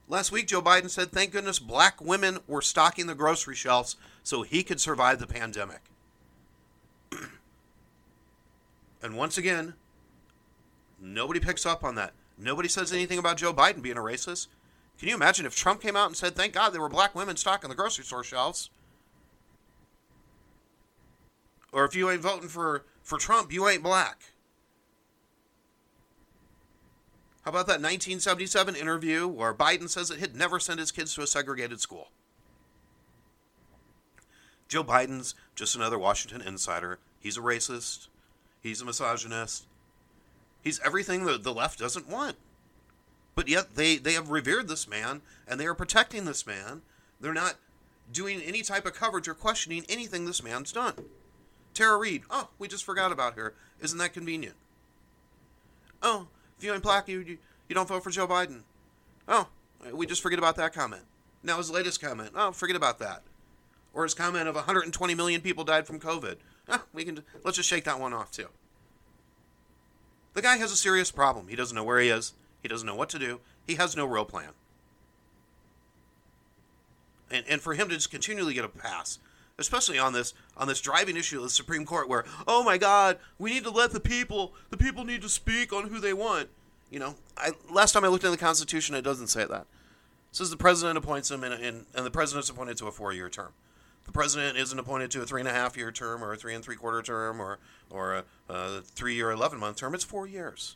Last 0.10 0.30
week, 0.30 0.48
Joe 0.48 0.62
Biden 0.62 0.90
said, 0.90 1.14
thank 1.14 1.32
goodness 1.32 1.58
black 1.58 2.02
women 2.02 2.40
were 2.48 2.62
stocking 2.62 3.08
the 3.08 3.16
grocery 3.16 3.56
shelves 3.56 3.96
so 4.24 4.42
he 4.42 4.62
could 4.62 4.82
survive 4.82 5.20
the 5.20 5.28
pandemic. 5.28 5.80
and 9.02 9.16
once 9.16 9.38
again, 9.38 9.76
nobody 11.00 11.40
picks 11.40 11.66
up 11.66 11.82
on 11.82 11.96
that. 11.96 12.12
Nobody 12.38 12.68
says 12.68 12.92
anything 12.92 13.18
about 13.18 13.38
Joe 13.38 13.54
Biden 13.54 13.82
being 13.82 13.98
a 13.98 14.02
racist. 14.02 14.48
Can 15.00 15.08
you 15.08 15.16
imagine 15.16 15.46
if 15.46 15.56
Trump 15.56 15.82
came 15.82 15.96
out 15.96 16.08
and 16.08 16.18
said, 16.18 16.36
thank 16.36 16.52
God 16.54 16.74
there 16.74 16.82
were 16.82 16.90
black 16.90 17.16
women 17.16 17.38
stocking 17.38 17.70
the 17.70 17.76
grocery 17.76 18.04
store 18.04 18.24
shelves? 18.24 18.70
Or 21.72 21.86
if 21.86 21.96
you 21.96 22.10
ain't 22.10 22.22
voting 22.22 22.50
for, 22.50 22.84
for 23.02 23.18
Trump, 23.18 23.54
you 23.54 23.70
ain't 23.70 23.82
black. 23.82 24.34
How 27.44 27.50
about 27.50 27.68
that 27.68 27.82
1977 27.82 28.76
interview 28.76 29.28
where 29.28 29.54
Biden 29.54 29.90
says 29.90 30.10
that 30.10 30.20
he'd 30.20 30.36
never 30.36 30.60
send 30.60 30.80
his 30.80 30.92
kids 30.92 31.16
to 31.16 31.22
a 31.22 31.28
segregated 31.28 31.82
school? 31.82 32.10
Joe 34.68 34.84
Biden's 34.84 35.34
just 35.56 35.76
another 35.76 35.98
Washington 35.98 36.42
insider. 36.42 37.00
He's 37.20 37.38
a 37.38 37.42
racist. 37.42 38.08
He's 38.62 38.80
a 38.80 38.86
misogynist. 38.86 39.66
He's 40.62 40.80
everything 40.82 41.26
that 41.26 41.44
the 41.44 41.54
left 41.54 41.80
doesn't 41.80 42.08
want. 42.08 42.38
But 43.34 43.48
yet 43.48 43.76
they, 43.76 43.98
they 43.98 44.14
have 44.14 44.30
revered 44.30 44.68
this 44.68 44.88
man 44.88 45.22
and 45.48 45.60
they 45.60 45.66
are 45.66 45.74
protecting 45.74 46.26
this 46.26 46.46
man. 46.46 46.84
They're 47.20 47.34
not 47.34 47.56
doing 48.12 48.40
any 48.42 48.62
type 48.62 48.86
of 48.86 48.94
coverage 48.94 49.28
or 49.28 49.34
questioning 49.34 49.84
anything 49.90 50.26
this 50.26 50.44
man's 50.44 50.72
done. 50.72 50.94
Tara 51.74 51.98
Reade, 51.98 52.24
oh, 52.30 52.50
we 52.60 52.68
just 52.68 52.84
forgot 52.84 53.12
about 53.12 53.36
her. 53.36 53.54
Isn't 53.82 53.98
that 53.98 54.14
convenient? 54.14 54.56
Oh, 56.04 56.28
if 56.62 56.66
you 56.66 56.74
ain't 56.76 56.84
black, 56.84 57.08
you, 57.08 57.22
you, 57.22 57.38
you 57.68 57.74
don't 57.74 57.88
vote 57.88 58.04
for 58.04 58.12
Joe 58.12 58.28
Biden. 58.28 58.62
Oh, 59.28 59.48
we 59.92 60.06
just 60.06 60.22
forget 60.22 60.38
about 60.38 60.58
that 60.58 60.74
comment. 60.74 61.02
Now 61.42 61.58
his 61.58 61.72
latest 61.72 62.00
comment, 62.00 62.34
oh, 62.36 62.52
forget 62.52 62.76
about 62.76 63.00
that. 63.00 63.24
Or 63.96 64.04
his 64.04 64.14
comment 64.14 64.48
of 64.48 64.54
120 64.54 65.16
million 65.16 65.42
people 65.42 65.64
died 65.64 65.88
from 65.88 66.00
COVID. 66.00 66.36
Oh, 66.70 66.84
we 66.94 67.04
can 67.04 67.24
let's 67.44 67.58
just 67.58 67.68
shake 67.68 67.86
that 67.86 68.00
one 68.00 68.14
off 68.14 68.32
too. 68.32 68.50
The 70.36 70.44
guy 70.44 70.58
has 70.58 70.72
a 70.72 70.76
serious 70.76 71.10
problem. 71.10 71.48
He 71.48 71.56
doesn't 71.56 71.76
know 71.76 71.84
where 71.84 72.00
he 72.00 72.10
is. 72.10 72.34
He 72.62 72.68
doesn't 72.68 72.86
know 72.86 72.96
what 72.96 73.10
to 73.10 73.20
do. 73.20 73.40
He 73.66 73.76
has 73.76 73.98
no 73.98 74.06
real 74.06 74.24
plan. 74.24 74.50
And, 77.32 77.44
and 77.50 77.60
for 77.60 77.74
him 77.74 77.90
to 77.90 77.96
just 77.96 78.12
continually 78.12 78.54
get 78.54 78.66
a 78.66 78.70
pass, 78.70 79.18
especially 79.62 79.98
on 79.98 80.14
this 80.14 80.34
on 80.58 80.68
this 80.68 80.82
driving 80.82 81.16
issue 81.16 81.38
of 81.38 81.44
the 81.44 81.50
Supreme 81.50 81.86
Court, 81.86 82.10
where 82.10 82.26
oh 82.48 82.64
my 82.64 82.78
God, 82.78 83.18
we 83.40 83.52
need 83.52 83.64
to 83.64 83.70
let 83.72 83.92
the 83.92 84.00
people 84.00 84.54
the 84.70 84.78
people 84.78 85.06
need 85.06 85.22
to 85.22 85.30
speak 85.30 85.72
on 85.72 85.88
who 85.88 86.00
they 86.00 86.14
want. 86.14 86.50
You 86.90 87.00
know, 87.00 87.16
I 87.38 87.52
last 87.70 87.94
time 87.94 88.04
I 88.04 88.10
looked 88.10 88.26
in 88.26 88.32
the 88.32 88.38
Constitution, 88.38 88.96
it 88.96 89.04
doesn't 89.04 89.28
say 89.28 89.46
that. 89.46 89.62
It 89.62 90.36
says 90.36 90.50
the 90.50 90.58
president 90.58 90.98
appoints 90.98 91.30
them, 91.30 91.44
and, 91.44 91.54
and, 91.54 91.86
and 91.94 92.06
the 92.06 92.12
president's 92.12 92.50
appointed 92.50 92.78
to 92.78 92.88
a 92.88 92.92
four 92.92 93.14
year 93.14 93.30
term. 93.30 93.54
The 94.06 94.12
president 94.12 94.58
isn't 94.58 94.78
appointed 94.78 95.12
to 95.12 95.22
a 95.22 95.26
three 95.26 95.42
and 95.42 95.48
a 95.48 95.54
half 95.54 95.78
year 95.78 95.92
term 95.92 96.24
or 96.24 96.34
a 96.34 96.38
three 96.38 96.54
and 96.56 96.64
three 96.64 96.76
quarter 96.76 97.02
term 97.02 97.40
or 97.40 97.60
or 97.90 98.16
a, 98.16 98.24
a 98.50 98.82
three 98.82 99.16
year 99.16 99.32
eleven 99.32 99.60
month 99.60 99.78
term. 99.78 99.94
It's 99.94 100.04
four 100.04 100.28
years. 100.28 100.76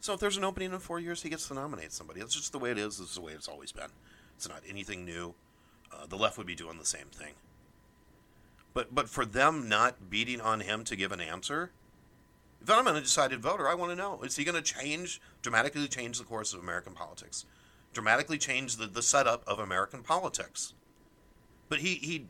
So 0.00 0.14
if 0.14 0.20
there's 0.20 0.38
an 0.38 0.44
opening 0.44 0.72
in 0.72 0.78
four 0.78 0.98
years, 0.98 1.22
he 1.22 1.28
gets 1.28 1.46
to 1.48 1.54
nominate 1.54 1.92
somebody. 1.92 2.20
That's 2.20 2.34
just 2.34 2.52
the 2.52 2.58
way 2.58 2.70
it 2.70 2.78
is. 2.78 2.98
This 2.98 3.10
is 3.10 3.14
the 3.14 3.20
way 3.20 3.32
it's 3.32 3.48
always 3.48 3.70
been. 3.70 3.90
It's 4.36 4.48
not 4.48 4.62
anything 4.68 5.04
new. 5.04 5.34
Uh, 5.92 6.06
the 6.06 6.16
left 6.16 6.38
would 6.38 6.46
be 6.46 6.54
doing 6.54 6.78
the 6.78 6.86
same 6.86 7.08
thing. 7.12 7.34
But 8.72 8.94
but 8.94 9.08
for 9.08 9.24
them 9.24 9.68
not 9.68 10.10
beating 10.10 10.40
on 10.40 10.60
him 10.60 10.84
to 10.84 10.96
give 10.96 11.12
an 11.12 11.20
answer, 11.20 11.70
if 12.62 12.70
I'm 12.70 12.86
an 12.86 12.96
undecided 12.96 13.40
voter, 13.40 13.68
I 13.68 13.74
want 13.74 13.90
to 13.90 13.96
know: 13.96 14.22
is 14.22 14.36
he 14.36 14.44
going 14.44 14.62
to 14.62 14.62
change 14.62 15.20
dramatically 15.42 15.88
change 15.88 16.18
the 16.18 16.24
course 16.24 16.52
of 16.52 16.60
American 16.60 16.92
politics, 16.92 17.46
dramatically 17.92 18.38
change 18.38 18.76
the, 18.76 18.86
the 18.86 19.02
setup 19.02 19.42
of 19.46 19.58
American 19.58 20.02
politics? 20.02 20.74
But 21.68 21.80
he 21.80 21.94
he 21.96 22.26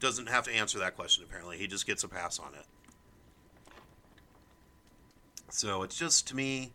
doesn't 0.00 0.28
have 0.28 0.44
to 0.44 0.52
answer 0.52 0.78
that 0.78 0.96
question. 0.96 1.24
Apparently, 1.24 1.58
he 1.58 1.66
just 1.66 1.86
gets 1.86 2.04
a 2.04 2.08
pass 2.08 2.38
on 2.38 2.54
it. 2.54 2.66
So 5.50 5.82
it's 5.82 5.96
just 5.96 6.28
to 6.28 6.36
me, 6.36 6.72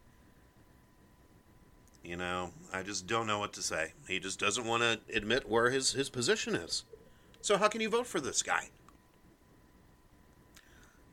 you 2.04 2.18
know, 2.18 2.52
I 2.74 2.82
just 2.82 3.06
don't 3.06 3.28
know 3.28 3.40
what 3.40 3.54
to 3.54 3.62
say. 3.62 3.94
He 4.08 4.20
just 4.20 4.40
doesn't 4.40 4.66
want 4.66 4.82
to 4.84 5.00
admit 5.16 5.48
where 5.48 5.70
his 5.70 5.92
his 5.94 6.10
position 6.10 6.56
is. 6.56 6.84
So 7.42 7.58
how 7.58 7.68
can 7.68 7.82
you 7.82 7.90
vote 7.90 8.08
for 8.08 8.20
this 8.20 8.42
guy? 8.42 8.70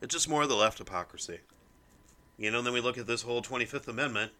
It's 0.01 0.13
just 0.13 0.29
more 0.29 0.43
of 0.43 0.49
the 0.49 0.55
left 0.55 0.79
hypocrisy. 0.79 1.39
You 2.37 2.51
know, 2.51 2.59
and 2.59 2.67
then 2.67 2.73
we 2.73 2.81
look 2.81 2.97
at 2.97 3.07
this 3.07 3.21
whole 3.21 3.41
25th 3.41 3.87
Amendment, 3.87 4.31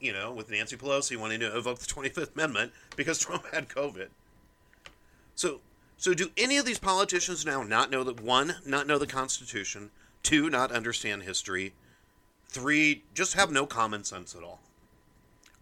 you 0.00 0.12
know, 0.12 0.32
with 0.32 0.50
Nancy 0.50 0.76
Pelosi 0.76 1.16
wanting 1.16 1.40
to 1.40 1.56
evoke 1.56 1.78
the 1.78 1.86
25th 1.86 2.34
Amendment 2.34 2.72
because 2.94 3.18
Trump 3.20 3.44
had 3.52 3.68
COVID. 3.68 4.08
So, 5.34 5.60
so 5.96 6.12
do 6.12 6.30
any 6.36 6.58
of 6.58 6.66
these 6.66 6.78
politicians 6.78 7.46
now 7.46 7.62
not 7.62 7.90
know 7.90 8.04
that 8.04 8.20
one, 8.20 8.56
not 8.66 8.86
know 8.86 8.98
the 8.98 9.06
Constitution, 9.06 9.90
Two, 10.26 10.50
not 10.50 10.72
understand 10.72 11.22
history. 11.22 11.72
Three, 12.48 13.04
just 13.14 13.34
have 13.34 13.52
no 13.52 13.64
common 13.64 14.02
sense 14.02 14.34
at 14.34 14.42
all. 14.42 14.58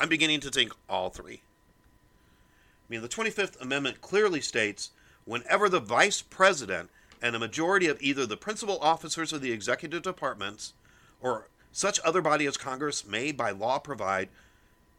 I'm 0.01 0.09
beginning 0.09 0.41
to 0.41 0.51
think 0.51 0.73
all 0.89 1.11
three. 1.11 1.43
I 1.43 2.87
mean, 2.89 3.03
the 3.03 3.09
25th 3.09 3.61
Amendment 3.61 4.01
clearly 4.01 4.41
states 4.41 4.93
whenever 5.27 5.69
the 5.69 5.81
vice 5.81 6.23
president 6.23 6.89
and 7.25 7.35
a 7.35 7.39
majority 7.39 7.89
of 7.89 8.03
either 8.03 8.27
the 8.27 8.37
principal 8.37 8.79
officers 8.81 9.33
of 9.33 9.41
the 9.41 9.51
executive 9.51 10.03
departments 10.03 10.75
or 11.23 11.49
such 11.73 11.99
other 12.05 12.21
body 12.21 12.45
as 12.45 12.59
Congress 12.59 13.07
may 13.07 13.33
by 13.33 13.51
law 13.51 13.79
provide 13.79 14.29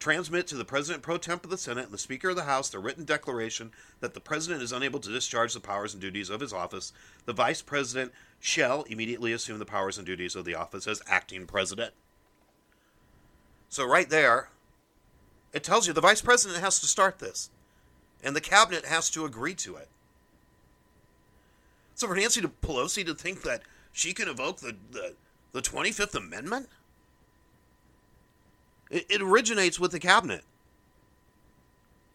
transmit 0.00 0.48
to 0.48 0.56
the 0.56 0.64
President 0.64 1.04
pro 1.04 1.18
temp 1.18 1.44
of 1.44 1.50
the 1.50 1.56
Senate 1.56 1.84
and 1.84 1.92
the 1.92 1.98
Speaker 1.98 2.30
of 2.30 2.36
the 2.36 2.42
House 2.42 2.68
the 2.68 2.80
written 2.80 3.04
declaration 3.04 3.70
that 4.00 4.12
the 4.12 4.18
President 4.18 4.60
is 4.60 4.72
unable 4.72 4.98
to 4.98 5.12
discharge 5.12 5.54
the 5.54 5.60
powers 5.60 5.94
and 5.94 6.00
duties 6.00 6.28
of 6.28 6.40
his 6.40 6.52
office, 6.52 6.92
the 7.26 7.32
Vice 7.32 7.62
President 7.62 8.10
shall 8.40 8.82
immediately 8.82 9.32
assume 9.32 9.60
the 9.60 9.64
powers 9.64 9.96
and 9.96 10.04
duties 10.04 10.34
of 10.34 10.44
the 10.44 10.56
office 10.56 10.88
as 10.88 11.00
acting 11.06 11.46
President. 11.46 11.94
So, 13.68 13.86
right 13.86 14.10
there, 14.10 14.48
it 15.52 15.62
tells 15.62 15.86
you 15.86 15.92
the 15.92 16.00
Vice 16.00 16.22
President 16.22 16.60
has 16.60 16.80
to 16.80 16.86
start 16.86 17.20
this, 17.20 17.50
and 18.20 18.34
the 18.34 18.40
Cabinet 18.40 18.84
has 18.84 19.10
to 19.10 19.24
agree 19.24 19.54
to 19.54 19.76
it. 19.76 19.88
So, 21.96 22.06
for 22.06 22.14
Nancy 22.14 22.42
Pelosi 22.42 23.04
to 23.06 23.14
think 23.14 23.42
that 23.42 23.62
she 23.90 24.12
can 24.12 24.28
evoke 24.28 24.58
the, 24.58 24.76
the, 24.90 25.14
the 25.52 25.62
25th 25.62 26.14
Amendment? 26.14 26.68
It, 28.90 29.06
it 29.08 29.22
originates 29.22 29.80
with 29.80 29.92
the 29.92 29.98
cabinet. 29.98 30.42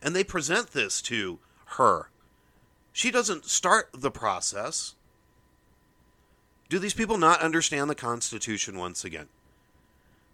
And 0.04 0.16
they 0.16 0.24
present 0.24 0.72
this 0.72 1.02
to 1.04 1.40
her. 1.66 2.10
She 2.94 3.10
doesn't 3.10 3.46
start 3.46 3.90
the 3.92 4.12
process. 4.12 4.94
Do 6.70 6.78
these 6.78 6.94
people 6.94 7.18
not 7.18 7.42
understand 7.42 7.90
the 7.90 7.96
Constitution 7.96 8.78
once 8.78 9.04
again? 9.04 9.30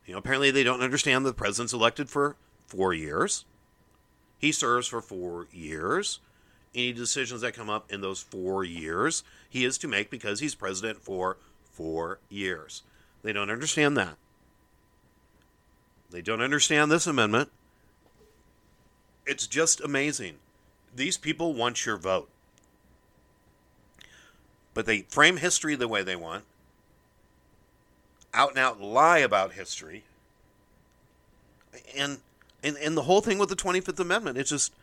You 0.05 0.13
know, 0.13 0.19
apparently 0.19 0.51
they 0.51 0.63
don't 0.63 0.81
understand 0.81 1.25
the 1.25 1.33
president's 1.33 1.73
elected 1.73 2.09
for 2.09 2.35
four 2.67 2.93
years. 2.93 3.45
He 4.39 4.51
serves 4.51 4.87
for 4.87 5.01
four 5.01 5.47
years. 5.53 6.19
Any 6.75 6.93
decisions 6.93 7.41
that 7.41 7.53
come 7.53 7.69
up 7.69 7.91
in 7.91 8.01
those 8.01 8.21
four 8.21 8.63
years, 8.63 9.23
he 9.49 9.65
is 9.65 9.77
to 9.79 9.87
make 9.87 10.09
because 10.09 10.39
he's 10.39 10.55
president 10.55 11.01
for 11.01 11.37
four 11.71 12.19
years. 12.29 12.83
They 13.23 13.33
don't 13.33 13.49
understand 13.49 13.97
that. 13.97 14.15
They 16.09 16.21
don't 16.21 16.41
understand 16.41 16.91
this 16.91 17.07
amendment. 17.07 17.51
It's 19.25 19.47
just 19.47 19.81
amazing. 19.81 20.35
These 20.95 21.17
people 21.17 21.53
want 21.53 21.85
your 21.85 21.97
vote. 21.97 22.29
But 24.73 24.85
they 24.85 25.01
frame 25.01 25.37
history 25.37 25.75
the 25.75 25.87
way 25.87 26.03
they 26.03 26.15
want, 26.15 26.43
out 28.33 28.51
and 28.51 28.59
out 28.59 28.79
lie 28.79 29.17
about 29.17 29.53
history. 29.53 30.03
And, 31.95 32.19
and, 32.63 32.77
and 32.77 32.95
the 32.95 33.03
whole 33.03 33.21
thing 33.21 33.37
with 33.37 33.49
the 33.49 33.55
25th 33.55 33.99
Amendment, 33.99 34.37
it's 34.37 34.51
just. 34.51 34.73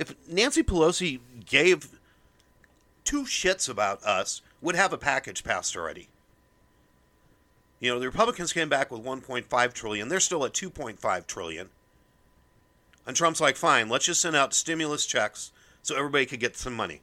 If 0.00 0.14
Nancy 0.26 0.62
Pelosi 0.62 1.20
gave 1.44 2.00
two 3.04 3.24
shits 3.24 3.68
about 3.68 4.02
us, 4.02 4.40
would 4.62 4.74
have 4.74 4.94
a 4.94 4.98
package 4.98 5.44
passed 5.44 5.76
already. 5.76 6.08
You 7.80 7.92
know, 7.92 8.00
the 8.00 8.06
Republicans 8.06 8.54
came 8.54 8.70
back 8.70 8.90
with 8.90 9.04
1.5 9.04 9.72
trillion. 9.74 10.08
They're 10.08 10.18
still 10.18 10.46
at 10.46 10.54
2.5 10.54 11.26
trillion. 11.26 11.68
And 13.06 13.14
Trump's 13.14 13.42
like, 13.42 13.56
"Fine, 13.56 13.90
let's 13.90 14.06
just 14.06 14.22
send 14.22 14.34
out 14.34 14.54
stimulus 14.54 15.04
checks 15.04 15.52
so 15.82 15.94
everybody 15.96 16.24
could 16.24 16.40
get 16.40 16.56
some 16.56 16.74
money." 16.74 17.02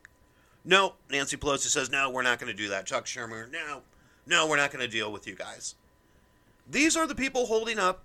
No, 0.65 0.95
Nancy 1.07 1.37
Pelosi 1.37 1.67
says, 1.67 1.91
"No, 1.91 2.09
we're 2.09 2.23
not 2.23 2.39
going 2.39 2.51
to 2.51 2.57
do 2.57 2.69
that." 2.69 2.87
Chuck 2.87 3.05
Schumer, 3.05 3.49
"No. 3.49 3.83
No, 4.25 4.47
we're 4.47 4.57
not 4.57 4.71
going 4.71 4.83
to 4.83 4.91
deal 4.91 5.11
with 5.11 5.27
you 5.27 5.35
guys." 5.35 5.75
These 6.67 6.97
are 6.97 7.05
the 7.05 7.15
people 7.15 7.45
holding 7.45 7.77
up 7.77 8.03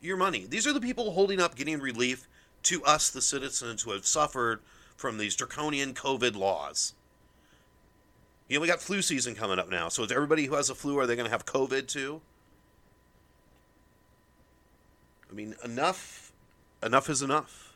your 0.00 0.16
money. 0.16 0.44
These 0.44 0.66
are 0.66 0.72
the 0.72 0.80
people 0.80 1.12
holding 1.12 1.40
up 1.40 1.54
getting 1.54 1.78
relief 1.78 2.26
to 2.64 2.82
us 2.84 3.10
the 3.10 3.22
citizens 3.22 3.82
who 3.82 3.92
have 3.92 4.06
suffered 4.06 4.60
from 4.96 5.18
these 5.18 5.36
draconian 5.36 5.94
COVID 5.94 6.36
laws. 6.36 6.94
You 8.48 8.56
know, 8.56 8.60
we 8.60 8.68
got 8.68 8.80
flu 8.80 9.00
season 9.00 9.34
coming 9.34 9.58
up 9.58 9.70
now. 9.70 9.88
So 9.88 10.02
is 10.02 10.12
everybody 10.12 10.46
who 10.46 10.54
has 10.54 10.68
a 10.68 10.74
flu, 10.74 10.98
are 10.98 11.06
they 11.06 11.16
going 11.16 11.26
to 11.26 11.32
have 11.32 11.46
COVID 11.46 11.86
too? 11.86 12.20
I 15.30 15.34
mean, 15.34 15.54
enough, 15.64 16.32
enough 16.82 17.08
is 17.08 17.22
enough. 17.22 17.74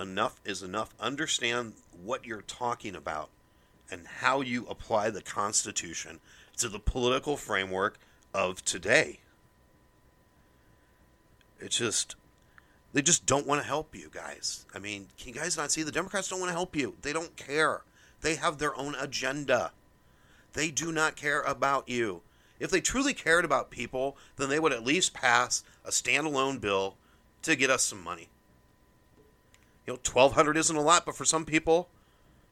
Enough 0.00 0.40
is 0.44 0.62
enough. 0.62 0.94
Understand 0.98 1.74
what 2.02 2.26
you're 2.26 2.42
talking 2.42 2.96
about 2.96 3.28
and 3.90 4.06
how 4.06 4.40
you 4.40 4.66
apply 4.68 5.10
the 5.10 5.22
Constitution 5.22 6.18
to 6.56 6.68
the 6.68 6.78
political 6.78 7.36
framework 7.36 7.98
of 8.34 8.64
today. 8.64 9.20
It's 11.60 11.78
just, 11.78 12.16
they 12.92 13.02
just 13.02 13.26
don't 13.26 13.46
want 13.46 13.60
to 13.60 13.66
help 13.66 13.94
you 13.94 14.10
guys. 14.12 14.66
I 14.74 14.78
mean, 14.78 15.08
can 15.18 15.28
you 15.28 15.34
guys 15.34 15.56
not 15.56 15.72
see 15.72 15.82
the 15.82 15.92
Democrats 15.92 16.28
don't 16.28 16.40
want 16.40 16.50
to 16.50 16.54
help 16.56 16.76
you? 16.76 16.94
They 17.02 17.12
don't 17.12 17.36
care. 17.36 17.82
They 18.20 18.36
have 18.36 18.58
their 18.58 18.76
own 18.76 18.94
agenda. 18.94 19.72
They 20.52 20.70
do 20.70 20.92
not 20.92 21.16
care 21.16 21.40
about 21.40 21.88
you. 21.88 22.22
If 22.60 22.70
they 22.70 22.80
truly 22.80 23.14
cared 23.14 23.44
about 23.44 23.70
people, 23.70 24.16
then 24.36 24.48
they 24.48 24.60
would 24.60 24.72
at 24.72 24.84
least 24.84 25.14
pass 25.14 25.64
a 25.84 25.90
standalone 25.90 26.60
bill 26.60 26.96
to 27.42 27.56
get 27.56 27.70
us 27.70 27.82
some 27.82 28.04
money. 28.04 28.28
You 29.86 29.94
know, 29.94 29.98
1200 29.98 30.56
isn't 30.56 30.76
a 30.76 30.80
lot, 30.80 31.04
but 31.04 31.16
for 31.16 31.24
some 31.24 31.44
people, 31.44 31.88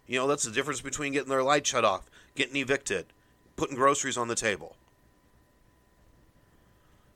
you 0.06 0.18
know, 0.18 0.26
that's 0.26 0.42
the 0.42 0.50
difference 0.50 0.80
between 0.80 1.12
getting 1.12 1.28
their 1.28 1.44
light 1.44 1.66
shut 1.66 1.84
off, 1.84 2.10
getting 2.34 2.56
evicted, 2.56 3.06
putting 3.54 3.76
groceries 3.76 4.16
on 4.16 4.26
the 4.26 4.34
table. 4.34 4.74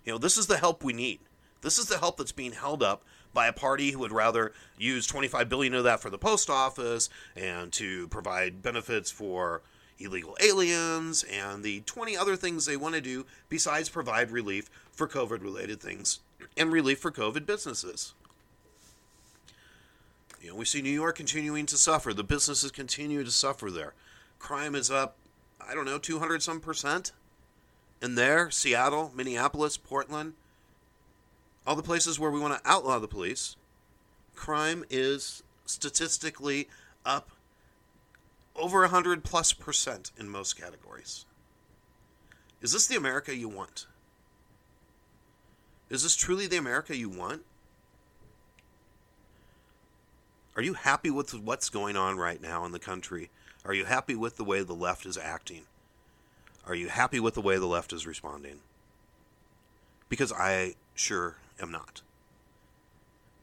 You 0.05 0.13
know, 0.13 0.19
this 0.19 0.39
is 0.39 0.47
the 0.47 0.59
help 0.59 0.85
we 0.85 0.93
need. 0.93 1.19
This 1.63 1.79
is 1.79 1.87
the 1.87 1.99
help 1.99 2.19
that's 2.19 2.31
being 2.31 2.53
held 2.53 2.83
up 2.83 3.03
by 3.35 3.47
a 3.47 3.53
party 3.53 3.91
who 3.91 3.99
would 3.99 4.13
rather 4.13 4.53
use 4.79 5.07
25 5.07 5.49
billion 5.49 5.75
of 5.75 5.85
that 5.85 6.01
for 6.01 6.09
the 6.09 6.19
post 6.19 6.49
office 6.49 7.11
and 7.37 7.73
to 7.73 8.09
provide 8.09 8.63
benefits 8.63 9.11
for 9.11 9.61
illegal 9.99 10.37
aliens 10.41 11.25
and 11.25 11.63
the 11.63 11.81
20 11.83 12.17
other 12.17 12.37
things 12.37 12.65
they 12.65 12.77
want 12.77 12.95
to 12.95 13.01
do 13.01 13.27
besides 13.49 13.89
provide 13.89 14.31
relief 14.31 14.71
for 14.93 15.09
COVID 15.09 15.43
related 15.43 15.81
things 15.81 16.21
and 16.57 16.73
relief 16.73 16.99
for 16.99 17.11
COVID 17.11 17.47
businesses. 17.47 18.15
You 20.41 20.51
know, 20.51 20.57
we 20.57 20.65
see 20.65 20.83
New 20.83 20.91
York 20.91 21.17
continuing 21.17 21.67
to 21.67 21.77
suffer. 21.77 22.13
The 22.13 22.23
businesses 22.23 22.71
continue 22.71 23.25
to 23.25 23.31
suffer 23.31 23.71
there. 23.71 23.95
Crime 24.39 24.75
is 24.75 24.91
up, 24.91 25.17
I 25.61 25.75
don't 25.75 25.87
know, 25.87 25.99
200 25.99 26.43
some 26.43 26.61
percent. 26.61 27.13
And 28.03 28.19
there, 28.19 28.51
Seattle, 28.51 29.11
Minneapolis, 29.17 29.79
Portland, 29.79 30.35
all 31.67 31.77
the 31.77 31.83
places 31.83 32.19
where 32.19 32.31
we 32.31 32.41
want 32.41 32.55
to 32.55 32.71
outlaw 32.71 32.99
the 32.99 33.09
police, 33.09 33.57
crime 34.35 34.85
is 34.91 35.43
statistically 35.67 36.69
up 37.05 37.31
over 38.57 38.81
100 38.81 39.25
plus 39.25 39.53
percent 39.53 40.13
in 40.19 40.29
most 40.29 40.61
categories. 40.61 41.25
Is 42.61 42.73
this 42.73 42.87
the 42.87 42.97
America 42.97 43.35
you 43.35 43.49
want? 43.49 43.87
Is 45.91 46.03
this 46.03 46.17
truly 46.17 46.47
the 46.47 46.57
America 46.57 46.97
you 46.97 47.09
want? 47.09 47.43
Are 50.57 50.63
you 50.63 50.75
happy 50.75 51.11
with 51.11 51.35
what's 51.35 51.69
going 51.69 51.97
on 51.97 52.17
right 52.17 52.41
now 52.41 52.65
in 52.65 52.73
the 52.73 52.79
country? 52.79 53.31
Are 53.65 53.75
you 53.75 53.85
happy 53.87 54.15
with 54.15 54.37
the 54.37 54.45
way 54.45 54.63
the 54.63 54.75
left 54.75 55.05
is 55.05 55.19
acting? 55.19 55.63
Are 56.67 56.75
you 56.75 56.89
happy 56.89 57.21
with 57.21 57.35
the 57.35 57.41
way 57.41 57.59
the 57.59 57.67
left 57.67 57.93
is 57.93 58.07
responding? 58.07 58.61
Because 60.09 60.33
I 60.33 60.75
sure 60.95 61.37
am 61.61 61.71
not. 61.71 62.03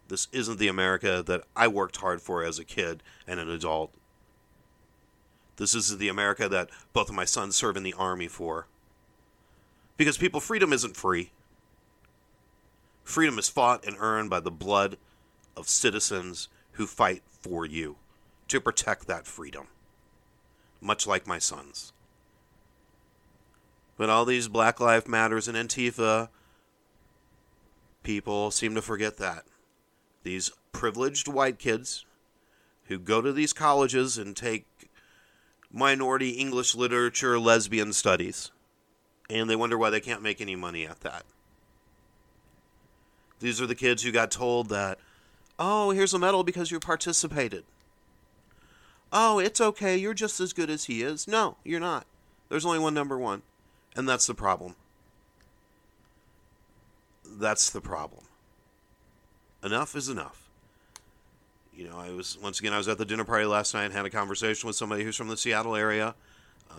This 0.07 0.27
isn't 0.31 0.59
the 0.59 0.67
America 0.67 1.23
that 1.25 1.43
I 1.55 1.67
worked 1.67 1.97
hard 1.97 2.21
for 2.21 2.43
as 2.43 2.59
a 2.59 2.65
kid 2.65 3.01
and 3.25 3.39
an 3.39 3.49
adult. 3.49 3.93
This 5.55 5.73
isn't 5.73 5.99
the 5.99 6.09
America 6.09 6.49
that 6.49 6.69
both 6.91 7.09
of 7.09 7.15
my 7.15 7.25
sons 7.25 7.55
serve 7.55 7.77
in 7.77 7.83
the 7.83 7.93
army 7.93 8.27
for. 8.27 8.67
Because 9.95 10.17
people, 10.17 10.39
freedom 10.39 10.73
isn't 10.73 10.97
free. 10.97 11.31
Freedom 13.03 13.37
is 13.39 13.47
fought 13.49 13.85
and 13.85 13.95
earned 13.99 14.29
by 14.29 14.39
the 14.39 14.51
blood 14.51 14.97
of 15.55 15.69
citizens 15.69 16.49
who 16.73 16.87
fight 16.87 17.23
for 17.27 17.65
you 17.65 17.97
to 18.47 18.59
protect 18.59 19.07
that 19.07 19.27
freedom, 19.27 19.67
much 20.81 21.07
like 21.07 21.27
my 21.27 21.39
sons. 21.39 21.93
But 23.97 24.09
all 24.09 24.25
these 24.25 24.47
Black 24.47 24.79
Lives 24.79 25.07
Matters 25.07 25.47
and 25.47 25.55
Antifa 25.55 26.29
people 28.03 28.51
seem 28.51 28.75
to 28.75 28.81
forget 28.81 29.17
that. 29.17 29.43
These 30.23 30.51
privileged 30.71 31.27
white 31.27 31.59
kids 31.59 32.05
who 32.85 32.99
go 32.99 33.21
to 33.21 33.31
these 33.31 33.53
colleges 33.53 34.17
and 34.17 34.35
take 34.35 34.65
minority 35.71 36.31
English 36.31 36.75
literature, 36.75 37.39
lesbian 37.39 37.93
studies, 37.93 38.51
and 39.29 39.49
they 39.49 39.55
wonder 39.55 39.77
why 39.77 39.89
they 39.89 40.01
can't 40.01 40.21
make 40.21 40.41
any 40.41 40.55
money 40.55 40.85
at 40.85 40.99
that. 41.01 41.23
These 43.39 43.61
are 43.61 43.67
the 43.67 43.75
kids 43.75 44.03
who 44.03 44.11
got 44.11 44.29
told 44.29 44.69
that, 44.69 44.99
oh, 45.57 45.91
here's 45.91 46.13
a 46.13 46.19
medal 46.19 46.43
because 46.43 46.69
you 46.69 46.79
participated. 46.79 47.63
Oh, 49.13 49.39
it's 49.39 49.59
okay, 49.59 49.97
you're 49.97 50.13
just 50.13 50.39
as 50.39 50.53
good 50.53 50.69
as 50.69 50.85
he 50.85 51.01
is. 51.01 51.27
No, 51.27 51.57
you're 51.63 51.79
not. 51.79 52.05
There's 52.49 52.65
only 52.65 52.79
one 52.79 52.93
number 52.93 53.17
one, 53.17 53.41
and 53.95 54.07
that's 54.07 54.27
the 54.27 54.33
problem. 54.33 54.75
That's 57.39 57.69
the 57.69 57.81
problem. 57.81 58.23
Enough 59.63 59.95
is 59.95 60.09
enough. 60.09 60.49
You 61.73 61.87
know, 61.87 61.97
I 61.97 62.11
was 62.11 62.37
once 62.41 62.59
again 62.59 62.73
I 62.73 62.77
was 62.77 62.87
at 62.87 62.97
the 62.97 63.05
dinner 63.05 63.23
party 63.23 63.45
last 63.45 63.73
night 63.73 63.85
and 63.85 63.93
had 63.93 64.05
a 64.05 64.09
conversation 64.09 64.67
with 64.67 64.75
somebody 64.75 65.03
who's 65.03 65.15
from 65.15 65.29
the 65.29 65.37
Seattle 65.37 65.75
area. 65.75 66.15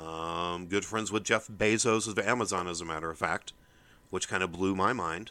Um, 0.00 0.66
good 0.66 0.84
friends 0.84 1.10
with 1.10 1.24
Jeff 1.24 1.48
Bezos 1.48 2.08
of 2.08 2.18
Amazon, 2.18 2.66
as 2.66 2.80
a 2.80 2.84
matter 2.84 3.10
of 3.10 3.18
fact, 3.18 3.52
which 4.10 4.28
kind 4.28 4.42
of 4.42 4.52
blew 4.52 4.74
my 4.74 4.92
mind. 4.92 5.30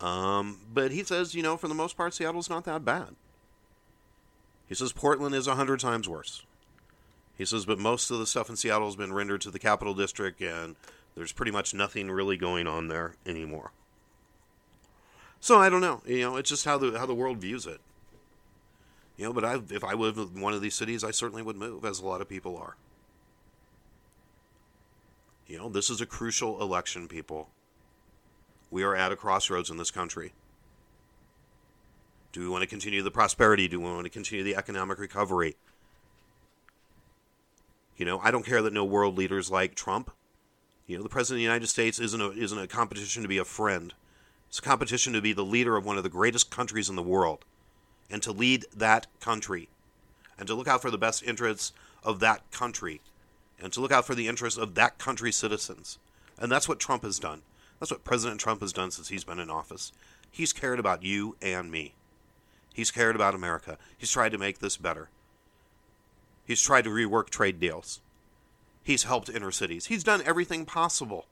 Um, 0.00 0.60
but 0.72 0.92
he 0.92 1.02
says, 1.04 1.34
you 1.34 1.42
know, 1.42 1.56
for 1.56 1.68
the 1.68 1.74
most 1.74 1.96
part, 1.96 2.14
Seattle's 2.14 2.50
not 2.50 2.64
that 2.64 2.84
bad. 2.84 3.14
He 4.68 4.74
says 4.74 4.92
Portland 4.92 5.34
is 5.34 5.46
a 5.46 5.54
hundred 5.54 5.80
times 5.80 6.08
worse. 6.08 6.42
He 7.38 7.44
says, 7.44 7.66
but 7.66 7.78
most 7.78 8.10
of 8.10 8.18
the 8.18 8.26
stuff 8.26 8.48
in 8.48 8.56
Seattle 8.56 8.88
has 8.88 8.96
been 8.96 9.12
rendered 9.12 9.40
to 9.42 9.50
the 9.50 9.58
capital 9.58 9.94
district, 9.94 10.40
and 10.40 10.74
there's 11.14 11.32
pretty 11.32 11.52
much 11.52 11.74
nothing 11.74 12.10
really 12.10 12.36
going 12.36 12.66
on 12.66 12.88
there 12.88 13.14
anymore. 13.26 13.72
So 15.46 15.60
I 15.60 15.68
don't 15.68 15.80
know. 15.80 16.02
You 16.04 16.22
know, 16.22 16.36
it's 16.38 16.50
just 16.50 16.64
how 16.64 16.76
the 16.76 16.98
how 16.98 17.06
the 17.06 17.14
world 17.14 17.38
views 17.38 17.66
it. 17.68 17.80
You 19.16 19.26
know, 19.26 19.32
but 19.32 19.44
I, 19.44 19.60
if 19.70 19.84
I 19.84 19.92
lived 19.92 20.18
in 20.18 20.40
one 20.40 20.52
of 20.52 20.60
these 20.60 20.74
cities, 20.74 21.04
I 21.04 21.12
certainly 21.12 21.40
would 21.40 21.54
move, 21.54 21.84
as 21.84 22.00
a 22.00 22.04
lot 22.04 22.20
of 22.20 22.28
people 22.28 22.56
are. 22.56 22.74
You 25.46 25.56
know, 25.56 25.68
this 25.68 25.88
is 25.88 26.00
a 26.00 26.04
crucial 26.04 26.60
election, 26.60 27.06
people. 27.06 27.48
We 28.72 28.82
are 28.82 28.96
at 28.96 29.12
a 29.12 29.16
crossroads 29.16 29.70
in 29.70 29.76
this 29.76 29.92
country. 29.92 30.32
Do 32.32 32.40
we 32.40 32.48
want 32.48 32.62
to 32.62 32.66
continue 32.66 33.04
the 33.04 33.12
prosperity? 33.12 33.68
Do 33.68 33.78
we 33.78 33.86
want 33.86 34.02
to 34.02 34.10
continue 34.10 34.42
the 34.42 34.56
economic 34.56 34.98
recovery? 34.98 35.54
You 37.96 38.04
know, 38.04 38.18
I 38.18 38.32
don't 38.32 38.44
care 38.44 38.62
that 38.62 38.72
no 38.72 38.84
world 38.84 39.16
leaders 39.16 39.48
like 39.48 39.76
Trump. 39.76 40.10
You 40.88 40.96
know, 40.96 41.04
the 41.04 41.08
president 41.08 41.36
of 41.36 41.38
the 41.38 41.54
United 41.54 41.68
States 41.68 42.00
isn't 42.00 42.20
a, 42.20 42.32
isn't 42.32 42.58
a 42.58 42.66
competition 42.66 43.22
to 43.22 43.28
be 43.28 43.38
a 43.38 43.44
friend. 43.44 43.94
It's 44.48 44.58
a 44.58 44.62
competition 44.62 45.12
to 45.12 45.20
be 45.20 45.32
the 45.32 45.44
leader 45.44 45.76
of 45.76 45.84
one 45.84 45.96
of 45.96 46.02
the 46.02 46.08
greatest 46.08 46.50
countries 46.50 46.88
in 46.88 46.96
the 46.96 47.02
world 47.02 47.44
and 48.10 48.22
to 48.22 48.32
lead 48.32 48.64
that 48.74 49.06
country 49.20 49.68
and 50.38 50.46
to 50.46 50.54
look 50.54 50.68
out 50.68 50.82
for 50.82 50.90
the 50.90 50.98
best 50.98 51.22
interests 51.22 51.72
of 52.02 52.20
that 52.20 52.50
country 52.50 53.00
and 53.60 53.72
to 53.72 53.80
look 53.80 53.92
out 53.92 54.06
for 54.06 54.14
the 54.14 54.28
interests 54.28 54.58
of 54.58 54.74
that 54.74 54.98
country's 54.98 55.36
citizens. 55.36 55.98
And 56.38 56.52
that's 56.52 56.68
what 56.68 56.78
Trump 56.78 57.02
has 57.02 57.18
done. 57.18 57.42
That's 57.80 57.90
what 57.90 58.04
President 58.04 58.40
Trump 58.40 58.60
has 58.60 58.72
done 58.72 58.90
since 58.90 59.08
he's 59.08 59.24
been 59.24 59.38
in 59.38 59.50
office. 59.50 59.92
He's 60.30 60.52
cared 60.52 60.78
about 60.78 61.02
you 61.02 61.36
and 61.42 61.70
me. 61.70 61.94
He's 62.74 62.90
cared 62.90 63.16
about 63.16 63.34
America. 63.34 63.78
He's 63.96 64.10
tried 64.10 64.32
to 64.32 64.38
make 64.38 64.58
this 64.58 64.76
better. 64.76 65.08
He's 66.46 66.62
tried 66.62 66.84
to 66.84 66.90
rework 66.90 67.30
trade 67.30 67.58
deals. 67.58 68.00
He's 68.82 69.04
helped 69.04 69.28
inner 69.28 69.50
cities. 69.50 69.86
He's 69.86 70.04
done 70.04 70.22
everything 70.24 70.64
possible. 70.64 71.26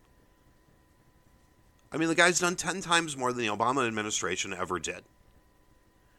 I 1.92 1.96
mean, 1.96 2.08
the 2.08 2.14
guy's 2.14 2.40
done 2.40 2.56
10 2.56 2.80
times 2.80 3.16
more 3.16 3.32
than 3.32 3.46
the 3.46 3.52
Obama 3.52 3.86
administration 3.86 4.52
ever 4.52 4.78
did. 4.78 5.04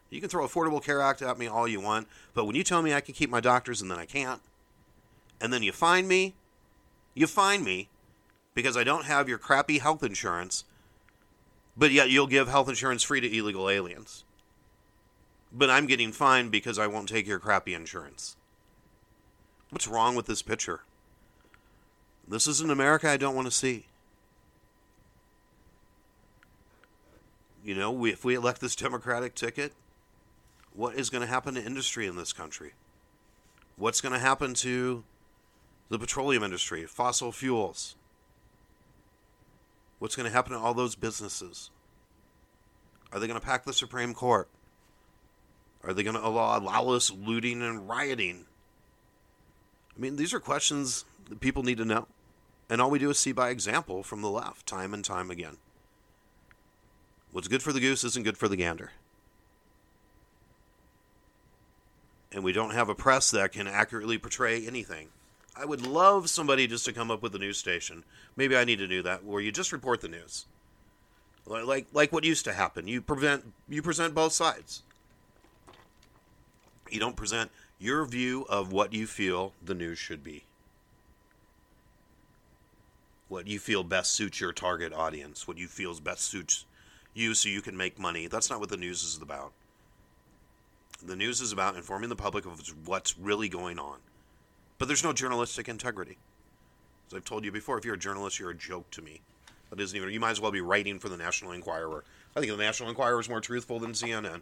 You 0.10 0.22
can 0.22 0.30
throw 0.30 0.48
Affordable 0.48 0.84
Care 0.84 1.02
Act 1.02 1.22
at 1.22 1.38
me 1.38 1.48
all 1.48 1.68
you 1.68 1.82
want, 1.82 2.08
but 2.34 2.46
when 2.46 2.56
you 2.56 2.64
tell 2.64 2.82
me 2.82 2.94
I 2.94 3.02
can 3.02 3.14
keep 3.14 3.30
my 3.30 3.42
doctors 3.42 3.82
and 3.82 3.92
then 3.92 3.98
I 3.98 4.06
can't, 4.06 4.42
and 5.42 5.52
then 5.52 5.64
you 5.64 5.72
find 5.72 6.08
me, 6.08 6.36
you 7.14 7.28
find 7.28 7.64
me 7.64 7.90
because 8.54 8.78
I 8.78 8.84
don't 8.84 9.06
have 9.06 9.28
your 9.28 9.38
crappy 9.38 9.80
health 9.80 10.04
insurance, 10.04 10.64
but 11.76 11.92
yet 11.92 12.10
you'll 12.10 12.28
give 12.28 12.48
health 12.48 12.70
insurance 12.70 13.04
free 13.04 13.20
to 13.20 13.38
illegal 13.38 13.70
aliens. 13.70 14.24
But 15.52 15.70
I'm 15.70 15.88
getting 15.88 16.12
fined 16.12 16.52
because 16.52 16.80
I 16.80 16.88
won't 16.88 17.10
take 17.10 17.28
your 17.28 17.40
crappy 17.40 17.74
insurance. 17.74 18.38
What's 19.70 19.88
wrong 19.88 20.16
with 20.16 20.26
this 20.26 20.42
picture? 20.42 20.82
This 22.28 22.48
is 22.48 22.62
an 22.62 22.70
America 22.70 23.10
I 23.10 23.18
don't 23.18 23.36
want 23.36 23.48
to 23.48 23.52
see. 23.52 23.86
You 27.66 27.74
know, 27.74 27.92
we, 27.92 28.12
if 28.12 28.24
we 28.24 28.36
elect 28.36 28.62
this 28.62 28.76
Democratic 28.76 29.34
ticket, 29.34 29.74
what 30.74 30.94
is 30.94 31.10
going 31.10 31.22
to 31.22 31.28
happen 31.28 31.56
to 31.56 31.64
industry 31.64 32.06
in 32.06 32.16
this 32.16 32.32
country? 32.32 32.74
What's 33.76 34.02
going 34.02 34.14
to 34.14 34.20
happen 34.20 34.54
to 34.56 35.04
the 35.90 35.98
petroleum 35.98 36.44
industry, 36.44 36.86
fossil 36.86 37.32
fuels? 37.32 37.96
What's 39.98 40.16
going 40.16 40.28
to 40.28 40.32
happen 40.32 40.54
to 40.54 40.60
all 40.60 40.76
those 40.76 40.94
businesses? 40.94 41.72
Are 43.12 43.20
they 43.20 43.26
going 43.26 43.40
to 43.40 43.46
pack 43.46 43.66
the 43.66 43.74
Supreme 43.74 44.14
Court? 44.14 44.48
Are 45.84 45.94
they 45.94 46.04
going 46.04 46.16
to 46.16 46.26
allow 46.26 46.60
lawless 46.60 47.10
looting 47.10 47.64
and 47.64 47.90
rioting? 47.90 48.46
I 49.98 50.00
mean, 50.00 50.18
these 50.18 50.36
are 50.36 50.40
questions 50.40 51.06
that 51.30 51.40
people 51.40 51.64
need 51.64 51.80
to 51.80 51.86
know. 51.86 52.08
And 52.70 52.80
all 52.80 52.92
we 52.92 53.00
do 53.00 53.10
is 53.10 53.18
see 53.18 53.32
by 53.32 53.50
example 53.50 54.04
from 54.04 54.22
the 54.22 54.30
left, 54.30 54.68
time 54.68 54.94
and 54.94 55.04
time 55.04 55.32
again. 55.32 55.58
What's 57.36 57.50
good 57.50 57.62
for 57.62 57.74
the 57.74 57.82
goose 57.82 58.06
isn't 58.06 58.24
good 58.24 58.38
for 58.38 58.48
the 58.48 58.56
gander. 58.56 58.92
And 62.32 62.46
we 62.46 62.54
don't 62.54 62.74
have 62.74 62.88
a 62.88 62.96
press 62.96 63.30
that 63.32 63.52
can 63.52 63.68
accurately 63.68 64.18
portray 64.18 64.66
anything. 64.66 65.10
I 65.54 65.66
would 65.66 65.86
love 65.86 66.30
somebody 66.30 66.66
just 66.66 66.86
to 66.86 66.94
come 66.94 67.12
up 67.12 67.22
with 67.22 67.36
a 67.36 67.38
news 67.38 67.58
station. 67.58 68.06
Maybe 68.38 68.56
I 68.56 68.64
need 68.64 68.78
to 68.78 68.88
do 68.88 69.02
that, 69.02 69.26
where 69.26 69.42
you 69.42 69.52
just 69.52 69.74
report 69.74 70.00
the 70.00 70.08
news, 70.08 70.46
like 71.46 71.88
like 71.92 72.14
what 72.14 72.24
used 72.24 72.46
to 72.46 72.54
happen. 72.54 72.88
You 72.88 73.02
prevent 73.02 73.52
you 73.68 73.82
present 73.82 74.16
both 74.16 74.32
sides. 74.32 74.84
You 76.90 77.02
don't 77.02 77.18
present 77.18 77.52
your 77.80 78.06
view 78.06 78.46
of 78.48 78.72
what 78.72 78.94
you 78.94 79.06
feel 79.06 79.52
the 79.62 79.76
news 79.76 80.00
should 80.00 80.24
be. 80.24 80.46
What 83.28 83.48
you 83.48 83.60
feel 83.60 83.84
best 83.84 84.14
suits 84.14 84.40
your 84.40 84.54
target 84.54 84.94
audience, 84.94 85.50
what 85.50 85.58
you 85.58 85.68
feel 85.68 85.94
best 86.00 86.22
suits 86.22 86.64
you 87.16 87.34
so 87.34 87.50
you 87.50 87.62
can 87.62 87.76
make 87.76 87.98
money. 87.98 88.28
That's 88.28 88.50
not 88.50 88.60
what 88.60 88.70
the 88.70 88.78
news 88.78 89.02
is 89.02 89.20
about. 89.20 89.54
The 91.04 91.16
news 91.16 91.42
is 91.42 91.52
about 91.52 91.76
informing 91.76 92.10
the 92.10 92.16
public 92.16 92.46
of 92.46 92.62
what's 92.86 93.18
really 93.18 93.50
going 93.50 93.80
on. 93.80 93.98
But 94.78 94.88
there's 94.88 95.04
no 95.04 95.14
journalistic 95.14 95.68
integrity. 95.68 96.18
As 97.08 97.14
I've 97.14 97.26
told 97.26 97.46
you 97.46 97.52
before, 97.52 97.78
if 97.78 97.86
you're 97.86 97.96
a 97.96 98.00
journalist, 98.00 98.40
you're 98.40 98.50
a 98.50 98.56
joke 98.56 98.92
to 98.92 99.02
me. 99.02 99.22
That 99.70 99.80
isn't 99.80 99.96
even. 99.96 100.12
You 100.12 100.20
might 100.20 100.32
as 100.32 100.42
well 100.42 100.52
be 100.52 100.62
writing 100.62 101.00
for 101.00 101.10
the 101.10 101.18
National 101.18 101.52
Enquirer. 101.52 102.04
I 102.36 102.40
think 102.40 102.52
the 102.52 102.58
National 102.58 102.90
Enquirer 102.90 103.20
is 103.20 103.30
more 103.30 103.42
truthful 103.42 103.80
than 103.80 103.92
CNN. 103.92 104.42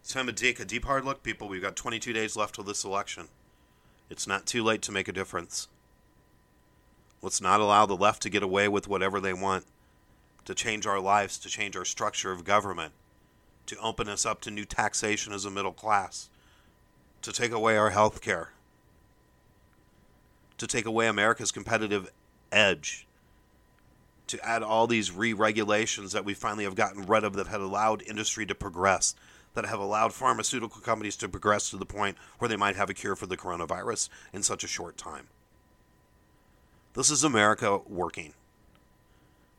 It's 0.00 0.12
time 0.12 0.26
to 0.26 0.32
take 0.32 0.60
a 0.60 0.64
deep 0.64 0.84
hard 0.84 1.04
look, 1.04 1.22
people. 1.22 1.48
We've 1.48 1.62
got 1.62 1.76
22 1.76 2.12
days 2.12 2.36
left 2.36 2.56
till 2.56 2.64
this 2.64 2.84
election. 2.84 3.28
It's 4.08 4.26
not 4.26 4.46
too 4.46 4.64
late 4.64 4.82
to 4.82 4.92
make 4.92 5.08
a 5.08 5.12
difference. 5.12 5.68
Let's 7.22 7.40
not 7.40 7.60
allow 7.60 7.84
the 7.86 7.96
left 7.96 8.22
to 8.22 8.30
get 8.30 8.42
away 8.42 8.66
with 8.68 8.88
whatever 8.88 9.20
they 9.20 9.34
want, 9.34 9.66
to 10.46 10.54
change 10.54 10.86
our 10.86 11.00
lives, 11.00 11.38
to 11.38 11.48
change 11.48 11.76
our 11.76 11.84
structure 11.84 12.32
of 12.32 12.44
government, 12.44 12.92
to 13.66 13.76
open 13.76 14.08
us 14.08 14.24
up 14.24 14.40
to 14.42 14.50
new 14.50 14.64
taxation 14.64 15.32
as 15.32 15.44
a 15.44 15.50
middle 15.50 15.72
class, 15.72 16.30
to 17.22 17.32
take 17.32 17.52
away 17.52 17.76
our 17.76 17.90
health 17.90 18.22
care, 18.22 18.52
to 20.56 20.66
take 20.66 20.86
away 20.86 21.06
America's 21.06 21.52
competitive 21.52 22.10
edge, 22.50 23.06
to 24.26 24.42
add 24.46 24.62
all 24.62 24.86
these 24.86 25.12
re 25.12 25.32
regulations 25.34 26.12
that 26.12 26.24
we 26.24 26.32
finally 26.32 26.64
have 26.64 26.74
gotten 26.74 27.04
rid 27.04 27.24
of 27.24 27.34
that 27.34 27.48
had 27.48 27.60
allowed 27.60 28.02
industry 28.02 28.46
to 28.46 28.54
progress, 28.54 29.14
that 29.54 29.66
have 29.66 29.80
allowed 29.80 30.14
pharmaceutical 30.14 30.80
companies 30.80 31.16
to 31.16 31.28
progress 31.28 31.68
to 31.68 31.76
the 31.76 31.84
point 31.84 32.16
where 32.38 32.48
they 32.48 32.56
might 32.56 32.76
have 32.76 32.88
a 32.88 32.94
cure 32.94 33.16
for 33.16 33.26
the 33.26 33.36
coronavirus 33.36 34.08
in 34.32 34.42
such 34.42 34.64
a 34.64 34.68
short 34.68 34.96
time. 34.96 35.26
This 36.94 37.10
is 37.10 37.22
America 37.22 37.78
working. 37.86 38.34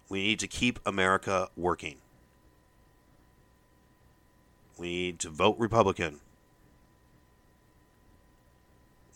We 0.10 0.22
need 0.22 0.40
to 0.40 0.48
keep 0.48 0.80
America 0.86 1.48
working. 1.56 1.96
We 4.78 4.88
need 4.88 5.20
to 5.20 5.30
vote 5.30 5.56
Republican. 5.58 6.20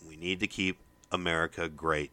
We 0.08 0.16
need 0.16 0.40
to 0.40 0.46
keep 0.46 0.78
America 1.12 1.68
great. 1.68 2.10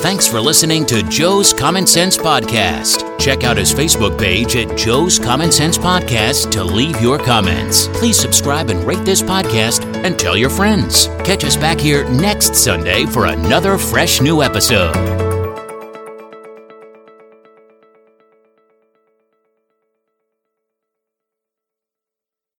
Thanks 0.00 0.26
for 0.26 0.40
listening 0.40 0.86
to 0.86 1.02
Joe's 1.02 1.52
Common 1.52 1.86
Sense 1.86 2.16
Podcast. 2.16 3.05
Check 3.26 3.42
out 3.42 3.56
his 3.56 3.74
Facebook 3.74 4.16
page 4.16 4.54
at 4.54 4.78
Joe's 4.78 5.18
Common 5.18 5.50
Sense 5.50 5.76
Podcast 5.76 6.52
to 6.52 6.62
leave 6.62 7.00
your 7.00 7.18
comments. 7.18 7.88
Please 7.88 8.16
subscribe 8.16 8.70
and 8.70 8.84
rate 8.84 9.04
this 9.04 9.20
podcast 9.20 9.84
and 10.04 10.16
tell 10.16 10.36
your 10.36 10.48
friends. 10.48 11.08
Catch 11.24 11.42
us 11.42 11.56
back 11.56 11.80
here 11.80 12.08
next 12.08 12.54
Sunday 12.54 13.04
for 13.04 13.26
another 13.26 13.78
fresh 13.78 14.20
new 14.20 14.44
episode. 14.44 15.15